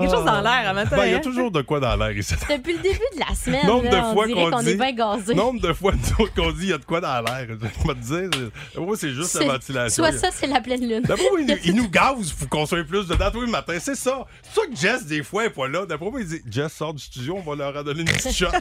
[0.00, 0.96] Il y a quelque chose dans l'air à matin.
[0.96, 1.20] Ben, il y a hein?
[1.20, 2.34] toujours de quoi dans l'air ici.
[2.48, 4.70] Depuis le début de la semaine, Nombre là, de on fois dirait qu'on qu'on dit-
[4.70, 5.34] est bien gazé.
[5.34, 5.92] Nombre de fois
[6.36, 7.46] qu'on dit il y a de quoi dans l'air.
[7.48, 10.02] Je vais te dire, c'est- moi, c'est juste la ventilation.
[10.04, 11.02] Soit ça, c'est la pleine lune.
[11.02, 13.78] D'après moi, il, nous- il nous gaz pour qu'on soit plus dedans tous les matins.
[13.80, 14.26] C'est ça.
[14.42, 15.84] C'est ça que Jess, des fois, n'est pas là.
[15.86, 18.32] D'après moi, il dit Jess sort du studio, on va leur en donner une petite
[18.34, 18.46] shot.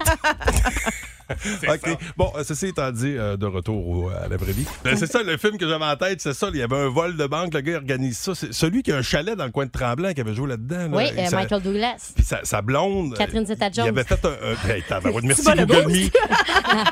[1.68, 1.98] OK.
[2.16, 4.66] Bon, euh, ceci étant dit, euh, de retour au- à la vraie vie.
[4.84, 6.50] Ben, c'est ça, le film que j'avais en tête, c'est ça.
[6.54, 8.34] Il y avait un vol de banque, le gars il organise ça.
[8.36, 10.88] C'est celui qui a un chalet dans le coin de Tremblant qui avait joué là-dedans.
[10.90, 10.98] là.
[10.98, 12.12] Oui, euh, Michael Douglas.
[12.16, 13.14] Puis sa, sa blonde.
[13.14, 13.86] euh, Catherine Zeta-Jones.
[13.86, 14.30] Il avait fait un.
[14.30, 16.14] un hey, tabarouette, merci Tu vas le Google boost.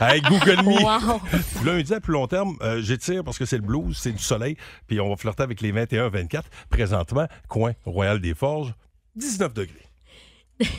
[0.01, 0.03] Me.
[0.11, 0.83] hey, Google Me.
[1.65, 1.81] Wow.
[1.83, 4.55] Dit à plus long terme, euh, j'étire parce que c'est le blues, c'est du soleil,
[4.87, 6.41] puis on va flirter avec les 21-24.
[6.69, 8.73] Présentement, coin Royal des Forges,
[9.15, 10.69] 19 degrés.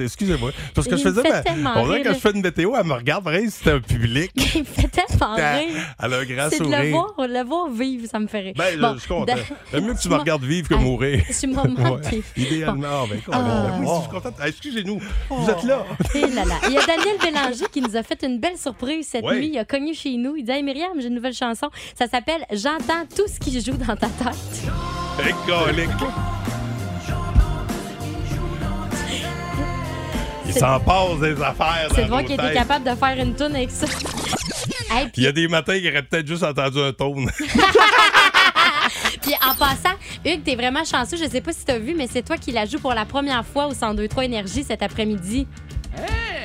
[0.00, 0.50] Excusez-moi.
[0.74, 1.22] Parce que Il je faisais
[1.56, 4.30] ma- On dirait que je fais une météo, elle me regarde, pareil, c'était un public.
[4.54, 5.68] Il me fait tellement rire.
[6.02, 6.90] Elle a un grand C'est de le sourire.
[7.16, 8.54] voir, le voir vivre, ça me fait rire.
[8.56, 9.34] Ben, je- Bon, je suis content.
[9.74, 11.22] mieux que tu me regardes vivre que mourir.
[11.38, 12.22] Tu m'as manqué.
[12.36, 13.06] Idéalement.
[13.06, 13.76] Ben, Ah.
[13.80, 14.34] oui, je suis content.
[14.40, 15.00] Ah, Excusez-nous,
[15.30, 15.84] vous êtes là.
[16.34, 16.54] Là là.
[16.66, 19.38] Il y a Daniel Bélanger qui nous a fait une belle surprise cette Ouais.
[19.38, 19.50] nuit.
[19.52, 20.36] Il a cogné chez nous.
[20.36, 21.68] Il dit Hey Myriam, j'ai une nouvelle chanson.
[21.98, 24.36] Ça s'appelle J'entends tout ce qui joue dans ta tête.
[25.24, 25.34] Hey,
[30.60, 33.70] s'en passe des affaires C'est de voir qu'il était capable de faire une tune avec
[33.70, 33.86] ça.
[34.90, 37.30] Hey, Il puis, y a des matins qu'il aurait peut-être juste entendu un tone.
[39.20, 39.94] puis en passant,
[40.24, 41.18] Hugues, t'es vraiment chanceux.
[41.18, 43.44] Je sais pas si t'as vu, mais c'est toi qui la joues pour la première
[43.44, 45.46] fois au 102.3 Énergie cet après-midi.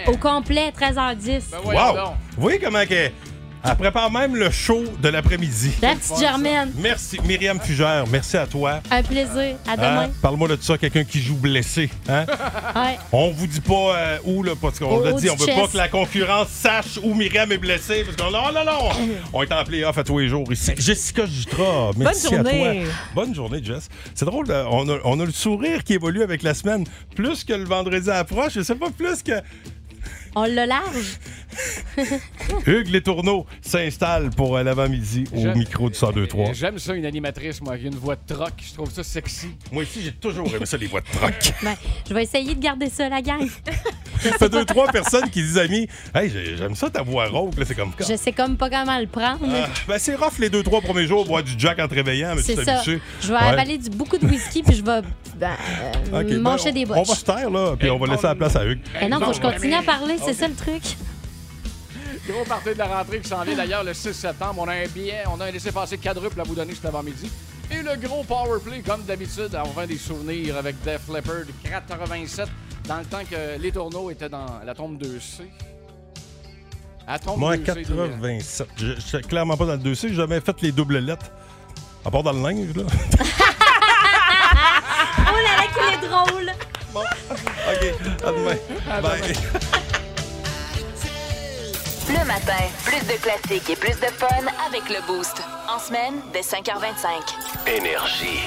[0.07, 1.43] Au complet, 13h10.
[1.51, 2.16] Ben Wow!
[2.36, 3.14] Vous voyez comment qu'elle
[3.64, 5.72] elle prépare même le show de l'après-midi.
[5.82, 6.72] La petite Germaine.
[6.78, 8.05] Merci, Myriam Fugère.
[8.11, 8.82] Merci à toi.
[8.91, 9.55] Un plaisir.
[9.68, 9.76] À Hein?
[9.78, 10.09] demain.
[10.22, 11.89] Parle-moi de ça, quelqu'un qui joue blessé.
[12.09, 12.26] Hein?
[12.76, 12.97] Ouais.
[13.11, 15.78] On vous dit pas euh, où, là, parce qu'on l'a dit, on veut pas que
[15.78, 18.03] la concurrence sache où Myriam est blessée.
[18.03, 18.89] Parce qu'on non, non, non!
[19.32, 20.72] On est en playoff à tous les jours ici.
[20.78, 22.68] Jessica Jutra, merci Bonne journée.
[22.70, 22.91] à toi.
[23.16, 23.89] Bonne journée, Jess.
[24.16, 26.84] C'est drôle, euh, on a, on a le sourire qui évolue avec la semaine.
[27.16, 29.34] Plus que le vendredi approche, je sais pas, plus que.
[30.36, 31.19] On l'a large.
[32.65, 36.53] Hugues Les Tourneaux s'installe pour euh, l'avant-midi au micro du 102.3.
[36.55, 38.53] J'aime ça, une animatrice, moi, qui a une voix de troc.
[38.57, 39.49] Je trouve ça sexy.
[39.71, 41.53] Moi aussi, j'ai toujours aimé ça, les voix de troc.
[41.61, 41.75] Ben,
[42.07, 43.47] je vais essayer de garder ça, la gang.
[44.39, 47.57] Fait deux, trois personnes qui disent amis, Hey, j'ai- j'aime ça ta voix rauque.
[47.57, 47.91] Là, c'est comme.
[47.99, 49.39] Je sais comme pas comment le prendre.
[49.49, 52.34] Ah, ben, c'est rough les deux, trois premiers jours, boire du jack en te réveillant,
[52.36, 52.76] mais tu C'est t'es ça.
[52.76, 53.01] habitué.
[53.21, 53.39] Je vais Ouais.
[53.39, 55.01] avaler du, beaucoup de whisky puis je vais
[55.38, 55.51] ben,
[56.13, 58.36] euh, ben, manger on- des On va se taire, là, puis on va laisser la
[58.36, 58.82] place à Hugues.
[59.01, 60.84] Eh non, faut que je continue à parler, c'est ça le truc.
[62.30, 64.55] Gros party de la rentrée qui s'en vient d'ailleurs le 6 septembre.
[64.59, 67.30] On a un billet, on a un laissez-passer quadruple à vous donner cet avant-midi.
[67.72, 72.47] Et le gros powerplay, comme d'habitude, on va des souvenirs avec Def Leppard 87,
[72.88, 75.43] dans le temps que les tourneaux étaient dans la tombe 2C.
[77.07, 78.68] À tombe Moi, 2C, 87.
[78.78, 81.32] Je je suis clairement pas dans le 2C, j'ai jamais fait les doubles lettres.
[82.05, 82.84] À part dans le linge, là.
[85.26, 86.51] Oh là là, qu'il est drôle!
[86.95, 87.93] OK,
[88.24, 88.57] à demain.
[89.01, 89.80] Bye.
[92.09, 94.27] Le matin, plus de classiques et plus de fun
[94.67, 95.41] avec le Boost.
[95.73, 97.67] En semaine, dès 5h25.
[97.67, 98.41] Énergie.